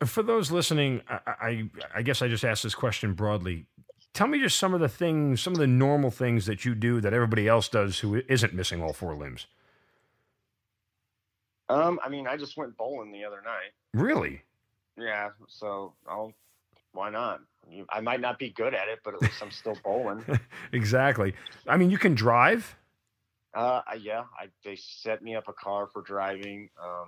[0.06, 3.66] For those listening, I, I, I guess I just asked this question broadly.
[4.14, 7.02] Tell me just some of the things, some of the normal things that you do
[7.02, 9.48] that everybody else does who isn't missing all four limbs.
[11.70, 13.72] Um, I mean, I just went bowling the other night.
[13.94, 14.42] Really?
[14.98, 16.34] Yeah, so I'll.
[16.92, 17.42] Why not?
[17.90, 20.24] I might not be good at it, but at least I'm still bowling.
[20.74, 21.34] exactly.
[21.68, 22.76] I mean, you can drive.
[23.54, 26.70] Uh, yeah, I, they set me up a car for driving.
[26.82, 27.08] Um,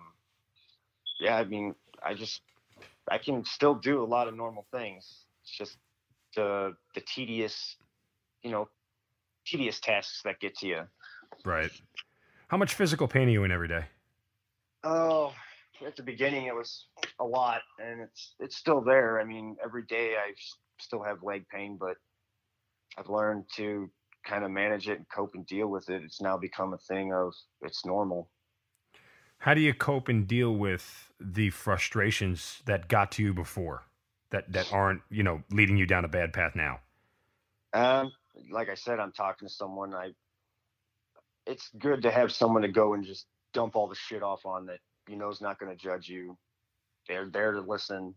[1.20, 2.42] yeah, I mean, I just,
[3.10, 5.26] I can still do a lot of normal things.
[5.44, 5.78] It's just
[6.36, 7.76] the the tedious,
[8.44, 8.70] you know,
[9.46, 10.82] tedious tasks that get to you.
[11.44, 11.72] Right.
[12.48, 13.86] How much physical pain are you in every day?
[14.86, 15.34] Oh,
[15.86, 16.86] at the beginning it was
[17.20, 19.20] a lot, and it's it's still there.
[19.20, 20.34] I mean, every day I
[20.80, 21.98] still have leg pain, but
[22.98, 23.90] I've learned to
[24.26, 26.04] kind of manage it and cope and deal with it.
[26.04, 28.30] It's now become a thing of it's normal.
[29.40, 33.84] How do you cope and deal with the frustrations that got to you before
[34.30, 36.80] that, that aren't, you know, leading you down a bad path now?
[37.74, 38.12] Um,
[38.52, 39.94] like I said, I'm talking to someone.
[39.94, 40.12] I.
[41.48, 44.68] It's good to have someone to go and just dump all the shit off on
[44.68, 44.80] that
[45.10, 46.38] you know is not going to judge you.
[47.08, 48.14] They're there to listen.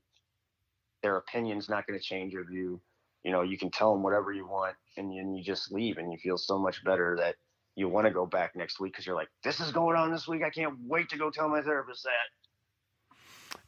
[1.03, 2.81] Their opinion's not going to change your view.
[3.25, 6.13] You know, you can tell them whatever you want, and then you just leave, and
[6.13, 7.37] you feel so much better that
[7.77, 10.27] you want to go back next week because you're like, this is going on this
[10.27, 10.43] week.
[10.43, 12.29] I can't wait to go tell my therapist that.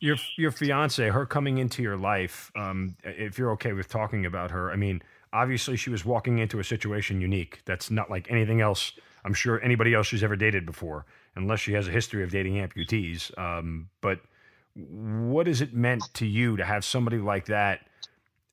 [0.00, 4.50] your your fiance, her coming into your life, um, if you're okay with talking about
[4.50, 5.02] her, I mean,
[5.32, 7.60] obviously she was walking into a situation unique.
[7.64, 8.92] That's not like anything else.
[9.24, 11.04] I'm sure anybody else she's ever dated before,
[11.36, 13.36] unless she has a history of dating amputees.
[13.38, 14.20] Um, but
[14.74, 17.80] what has it meant to you to have somebody like that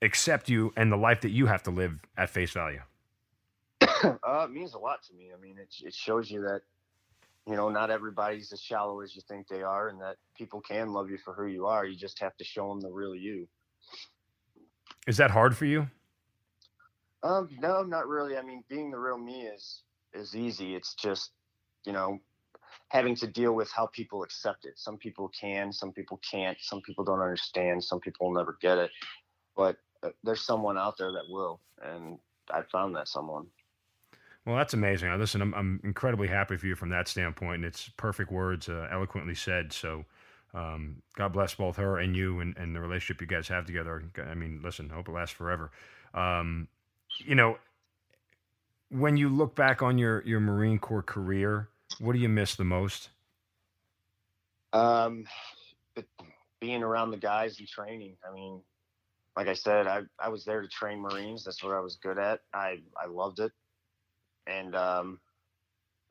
[0.02, 2.82] accept you and the life that you have to live at face value?
[3.82, 5.30] uh, it means a lot to me.
[5.36, 6.62] I mean, it it shows you that
[7.48, 10.92] you know not everybody's as shallow as you think they are, and that people can
[10.94, 11.86] love you for who you are.
[11.86, 13.48] You just have to show them the real you.
[15.08, 15.88] Is that hard for you?
[17.24, 18.38] Um, no, not really.
[18.38, 20.76] I mean, being the real me is is easy.
[20.76, 21.32] It's just
[21.86, 22.20] you know
[22.90, 24.74] having to deal with how people accept it.
[24.78, 26.58] Some people can, some people can't.
[26.62, 27.84] Some people don't understand.
[27.84, 28.92] Some people will never get it.
[29.56, 32.18] But uh, there's someone out there that will, and
[32.50, 33.48] I found that someone.
[34.46, 35.18] Well, that's amazing.
[35.20, 38.88] Listen, I'm, I'm incredibly happy for you from that standpoint, and it's perfect words, uh,
[38.90, 39.74] eloquently said.
[39.74, 40.06] So,
[40.54, 44.04] um, God bless both her and you, and, and the relationship you guys have together.
[44.26, 45.72] I mean, listen, hope it lasts forever.
[46.14, 46.70] Um,
[47.20, 47.58] you know,
[48.90, 52.64] when you look back on your your Marine Corps career, what do you miss the
[52.64, 53.10] most?
[54.74, 55.26] Um,
[56.60, 58.18] being around the guys and training.
[58.28, 58.62] I mean,
[59.36, 61.44] like I said, I I was there to train Marines.
[61.44, 62.42] That's what I was good at.
[62.54, 63.52] I I loved it
[64.48, 65.20] and um,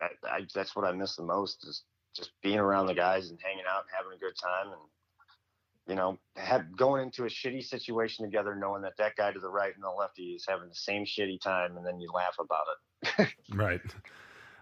[0.01, 1.83] I, I, that's what I miss the most is
[2.15, 4.81] just being around the guys and hanging out and having a good time and
[5.87, 9.49] you know have, going into a shitty situation together knowing that that guy to the
[9.49, 12.65] right and the lefty is having the same shitty time and then you laugh about
[13.19, 13.81] it right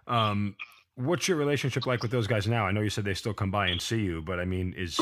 [0.06, 0.54] um,
[0.96, 3.50] what's your relationship like with those guys now i know you said they still come
[3.50, 5.00] by and see you but i mean is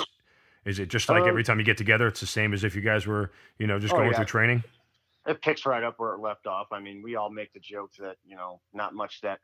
[0.65, 2.75] is it just like um, every time you get together it's the same as if
[2.75, 4.17] you guys were you know just oh, going yeah.
[4.17, 4.63] through training
[5.27, 6.69] it picks right up where it left off.
[6.73, 9.39] I mean, we all make the joke that you know, not much that,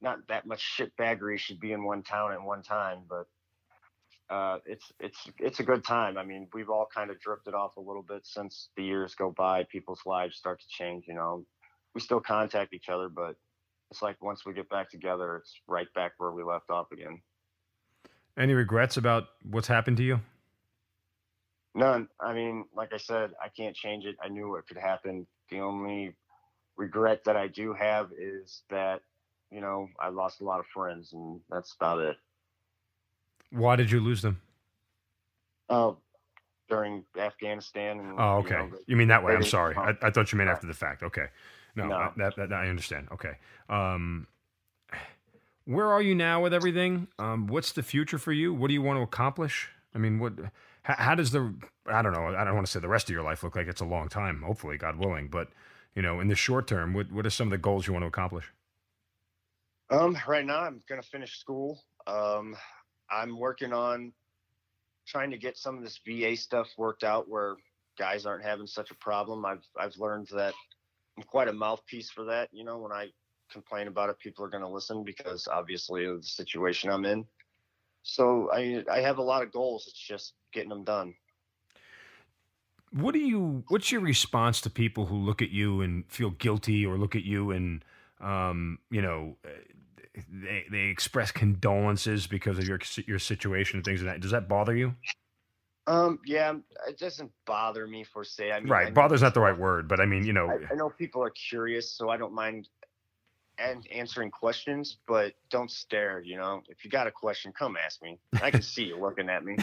[0.00, 3.26] not that much shit baggery should be in one town at one time, but
[4.28, 6.18] uh, it's it's it's a good time.
[6.18, 9.30] I mean, we've all kind of drifted off a little bit since the years go
[9.30, 9.64] by.
[9.64, 11.04] People's lives start to change.
[11.06, 11.44] You know,
[11.94, 13.36] we still contact each other, but
[13.90, 17.20] it's like once we get back together, it's right back where we left off again.
[18.36, 20.20] Any regrets about what's happened to you?
[21.74, 22.08] None.
[22.20, 24.16] I mean, like I said, I can't change it.
[24.22, 25.26] I knew it could happen.
[25.50, 26.14] The only
[26.76, 29.02] regret that I do have is that,
[29.50, 32.16] you know, I lost a lot of friends, and that's about it.
[33.50, 34.40] Why did you lose them?
[35.68, 35.92] Uh,
[36.68, 38.00] during Afghanistan.
[38.00, 38.54] And, oh, okay.
[38.54, 39.34] You, know, you, mean that way?
[39.34, 39.76] I'm sorry.
[39.76, 41.02] I, I, thought you meant after the fact.
[41.02, 41.26] Okay.
[41.74, 41.96] No, no.
[41.96, 43.08] I, that, that, I understand.
[43.12, 43.32] Okay.
[43.68, 44.26] Um,
[45.64, 47.08] where are you now with everything?
[47.18, 48.54] Um, what's the future for you?
[48.54, 49.68] What do you want to accomplish?
[49.94, 50.34] I mean, what?
[50.82, 51.52] How, how, does the
[51.86, 53.66] I don't know I don't want to say the rest of your life look like
[53.66, 54.42] it's a long time.
[54.42, 55.48] Hopefully, God willing, but
[55.96, 58.04] you know, in the short term, what what are some of the goals you want
[58.04, 58.52] to accomplish?
[59.90, 61.82] Um, right now, I'm gonna finish school.
[62.06, 62.56] Um,
[63.10, 64.12] I'm working on
[65.06, 67.56] trying to get some of this VA stuff worked out where
[67.98, 69.44] guys aren't having such a problem.
[69.44, 70.54] I've I've learned that
[71.16, 72.48] I'm quite a mouthpiece for that.
[72.52, 73.08] You know, when I
[73.50, 77.26] complain about it, people are going to listen because obviously of the situation I'm in
[78.06, 79.86] so I I have a lot of goals.
[79.88, 81.14] It's just getting them done.
[82.92, 83.64] What do you?
[83.68, 87.24] What's your response to people who look at you and feel guilty, or look at
[87.24, 87.84] you and
[88.20, 89.36] um, you know
[90.28, 94.20] they they express condolences because of your your situation and things like that?
[94.20, 94.94] Does that bother you?
[95.88, 96.52] Um, yeah,
[96.88, 98.50] it doesn't bother me for say.
[98.50, 100.74] I mean, right, bother's not the right word, but I mean, you know, I, I
[100.74, 102.68] know people are curious, so I don't mind
[103.58, 106.20] and answering questions, but don't stare.
[106.20, 108.18] You know, if you got a question, come ask me.
[108.42, 109.56] I can see you looking at me.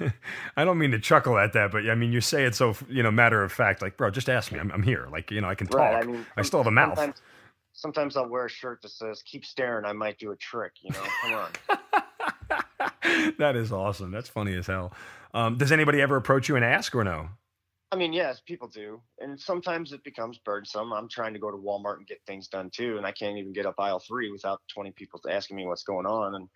[0.56, 3.02] I don't mean to chuckle at that, but I mean you say it so you
[3.02, 3.82] know matter of fact.
[3.82, 4.58] Like, bro, just ask me.
[4.58, 5.08] I'm, I'm here.
[5.10, 5.80] Like, you know, I can talk.
[5.80, 6.98] Right, I, mean, I still have a mouth.
[6.98, 7.22] Sometimes,
[7.80, 10.72] sometimes I'll wear a shirt that says "Keep staring." I might do a trick.
[10.82, 13.32] You know, come on.
[13.38, 14.10] that is awesome.
[14.10, 14.92] That's funny as hell.
[15.32, 17.28] Um, does anybody ever approach you and ask or no?
[17.92, 20.92] I mean, yes, people do, and sometimes it becomes burdensome.
[20.92, 23.52] I'm trying to go to Walmart and get things done too, and I can't even
[23.52, 26.36] get up aisle three without 20 people asking me what's going on.
[26.36, 26.48] And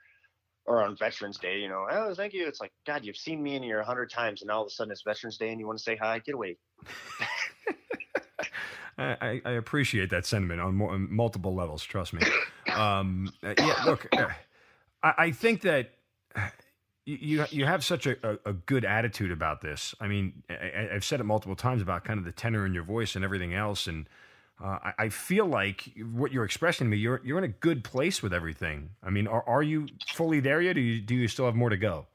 [0.67, 2.47] or on Veterans Day, you know, oh, thank you.
[2.47, 4.71] It's like, God, you've seen me in here a hundred times, and all of a
[4.71, 6.21] sudden it's Veterans Day, and you want to say hi?
[6.21, 6.57] Get away.
[8.97, 11.83] I, I, appreciate that sentiment on, on multiple levels.
[11.83, 12.23] Trust me.
[12.75, 14.27] Um, yeah, look, uh,
[15.01, 15.93] I, I think that
[17.07, 19.95] you you have such a, a, a, good attitude about this.
[20.01, 22.83] I mean, I, have said it multiple times about kind of the tenor in your
[22.83, 24.09] voice and everything else, and
[24.63, 27.85] uh, I, I, feel like what you're expressing to me, you're you're in a good
[27.85, 28.91] place with everything.
[29.03, 30.73] I mean, are are you fully there yet?
[30.73, 32.07] Or do you do you still have more to go?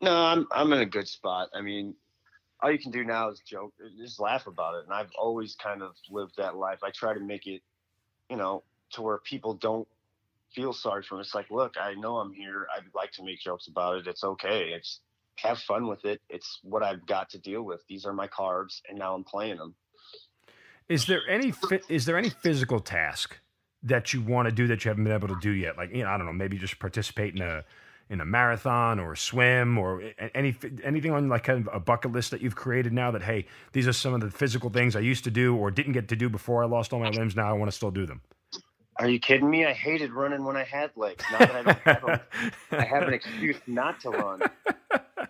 [0.00, 1.48] No, I'm I'm in a good spot.
[1.54, 1.94] I mean,
[2.66, 5.54] all you can do now is joke, uh, just laugh about it, and I've always
[5.54, 6.80] kind of lived that life.
[6.82, 7.62] I try to make it,
[8.28, 9.86] you know, to where people don't
[10.52, 11.20] feel sorry for him.
[11.20, 12.66] It's like, look, I know I'm here.
[12.76, 14.08] I'd like to make jokes about it.
[14.08, 14.70] It's okay.
[14.74, 15.00] It's
[15.36, 16.20] have fun with it.
[16.28, 17.82] It's what I've got to deal with.
[17.88, 19.76] These are my cards, and now I'm playing them.
[20.88, 21.52] Is there any
[21.88, 23.38] is there any physical task
[23.84, 25.76] that you want to do that you haven't been able to do yet?
[25.76, 27.64] Like you know, I don't know, maybe just participate in a
[28.08, 30.02] in a marathon or a swim or
[30.34, 33.46] any anything on like kind of a bucket list that you've created now that hey,
[33.72, 36.16] these are some of the physical things I used to do or didn't get to
[36.16, 37.34] do before I lost all my limbs.
[37.34, 38.20] Now I want to still do them.
[38.98, 39.66] Are you kidding me?
[39.66, 41.22] I hated running when I had legs.
[41.30, 42.20] Now that I don't have them,
[42.70, 44.40] I have an excuse not to run.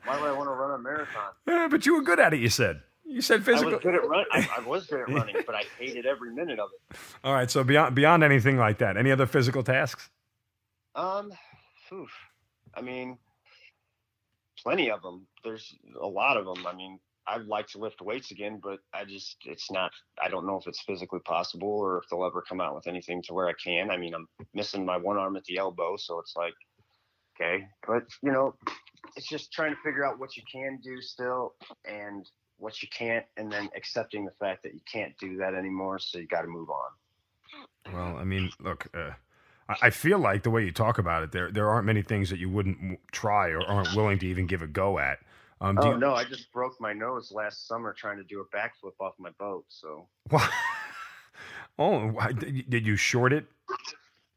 [0.05, 1.33] Why would I want to run a marathon?
[1.49, 2.41] Yeah, but you were good at it.
[2.41, 2.83] You said.
[3.05, 3.71] You said physical.
[3.71, 4.25] I was good at run.
[4.33, 6.97] I, I, was good at running, but I hated every minute of it.
[7.23, 7.51] All right.
[7.51, 10.11] So beyond beyond anything like that, any other physical tasks?
[10.95, 11.33] Um,
[11.93, 12.11] oof.
[12.77, 13.19] I mean,
[14.63, 15.27] plenty of them.
[15.43, 16.67] There's a lot of them.
[16.67, 19.91] I mean, I'd like to lift weights again, but I just it's not.
[20.23, 23.23] I don't know if it's physically possible or if they'll ever come out with anything
[23.23, 23.91] to where I can.
[23.91, 26.55] I mean, I'm missing my one arm at the elbow, so it's like,
[27.35, 28.55] okay, but you know,
[29.17, 31.55] it's just trying to figure out what you can do still
[31.85, 35.99] and what you can't, and then accepting the fact that you can't do that anymore.
[35.99, 37.93] So you got to move on.
[37.93, 39.11] Well, I mean, look, uh,
[39.69, 42.39] I feel like the way you talk about it, there there aren't many things that
[42.39, 45.19] you wouldn't try or aren't willing to even give a go at.
[45.61, 45.99] Um, oh you...
[45.99, 49.31] no, I just broke my nose last summer trying to do a backflip off my
[49.39, 49.65] boat.
[49.69, 50.07] So.
[51.79, 53.47] oh, did you short it?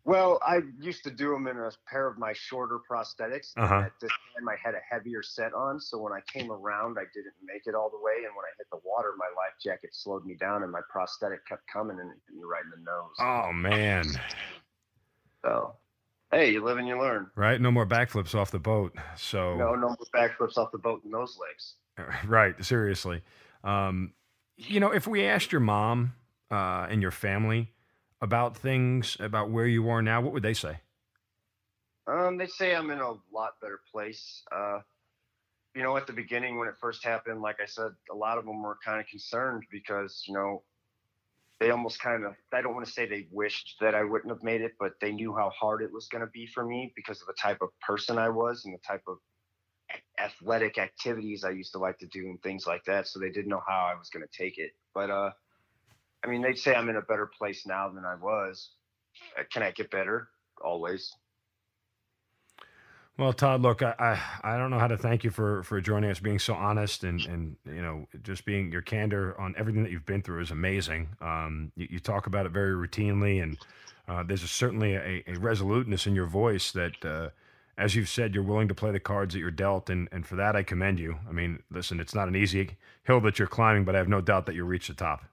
[0.06, 3.52] Well, I used to do them in a pair of my shorter prosthetics.
[3.56, 3.82] Uh-huh.
[3.86, 7.04] At this time, I had a heavier set on, so when I came around, I
[7.14, 8.26] didn't make it all the way.
[8.26, 11.46] And when I hit the water, my life jacket slowed me down, and my prosthetic
[11.46, 13.14] kept coming and hit me right in the nose.
[13.20, 14.06] Oh man!
[15.44, 15.76] So,
[16.32, 17.30] hey, you live and you learn.
[17.36, 17.60] Right?
[17.60, 18.96] No more backflips off the boat.
[19.16, 21.76] So no, no more backflips off the boat in those legs.
[22.26, 22.56] Right.
[22.64, 23.24] Seriously.
[23.64, 24.14] Um,
[24.56, 26.14] you know, if we asked your mom
[26.50, 27.74] uh, and your family
[28.22, 30.80] about things about where you are now, what would they say?
[32.08, 34.44] Um, they say I'm in a lot better place.
[34.52, 34.80] Uh,
[35.76, 38.46] you know, at the beginning when it first happened, like I said, a lot of
[38.46, 40.64] them were kind of concerned because you know
[41.60, 44.44] they almost kind of I don't want to say they wished that I wouldn't have
[44.44, 47.22] made it, but they knew how hard it was going to be for me because
[47.22, 49.18] of the type of person I was and the type of
[50.20, 53.08] athletic activities I used to like to do and things like that.
[53.08, 54.72] So they didn't know how I was going to take it.
[54.94, 55.32] But uh,
[56.24, 58.72] I mean, they'd say I'm in a better place now than I was.
[59.38, 60.30] Uh, can I get better?
[60.64, 61.12] Always.
[63.20, 66.10] Well, Todd, look, I, I, I don't know how to thank you for for joining
[66.10, 69.92] us, being so honest, and and you know just being your candor on everything that
[69.92, 71.10] you've been through is amazing.
[71.20, 73.58] Um, you, you talk about it very routinely, and
[74.08, 77.30] uh, there's a, certainly a, a, resoluteness in your voice that, uh,
[77.78, 80.38] as you've said, you're willing to play the cards that you're dealt, and and for
[80.38, 81.18] that I commend you.
[81.28, 84.22] I mean, listen, it's not an easy hill that you're climbing, but I have no
[84.22, 85.26] doubt that you'll reach the top.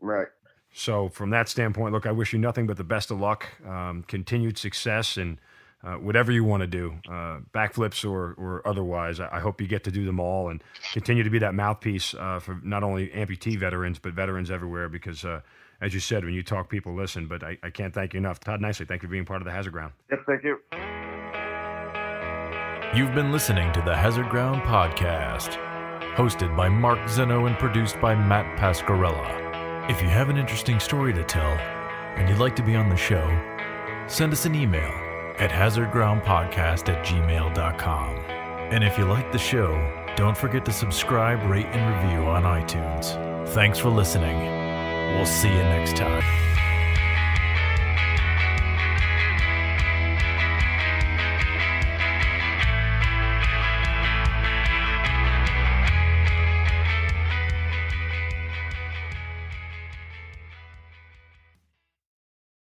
[0.00, 0.28] Right.
[0.74, 4.04] So from that standpoint, look, I wish you nothing but the best of luck, um,
[4.06, 5.38] continued success, and
[5.84, 9.20] uh, whatever you want to do, uh, backflips or, or otherwise.
[9.20, 10.62] I, I, hope you get to do them all and
[10.92, 14.88] continue to be that mouthpiece uh, for not only amputee veterans, but veterans everywhere.
[14.88, 15.40] Because, uh,
[15.80, 17.28] as you said, when you talk, people listen.
[17.28, 18.40] But I, I, can't thank you enough.
[18.40, 19.92] Todd Nicely, thank you for being part of the Hazard Ground.
[20.10, 20.58] Yep, thank you.
[22.94, 25.50] You've been listening to the Hazard Ground podcast,
[26.14, 29.90] hosted by Mark Zeno and produced by Matt Pasquarella.
[29.90, 31.52] If you have an interesting story to tell
[32.16, 33.28] and you'd like to be on the show,
[34.08, 35.05] send us an email
[35.38, 38.16] at hazardgroundpodcast at gmail.com.
[38.70, 39.70] And if you like the show,
[40.16, 43.14] don't forget to subscribe, rate, and review on iTunes.
[43.50, 44.38] Thanks for listening.
[45.14, 46.45] We'll see you next time.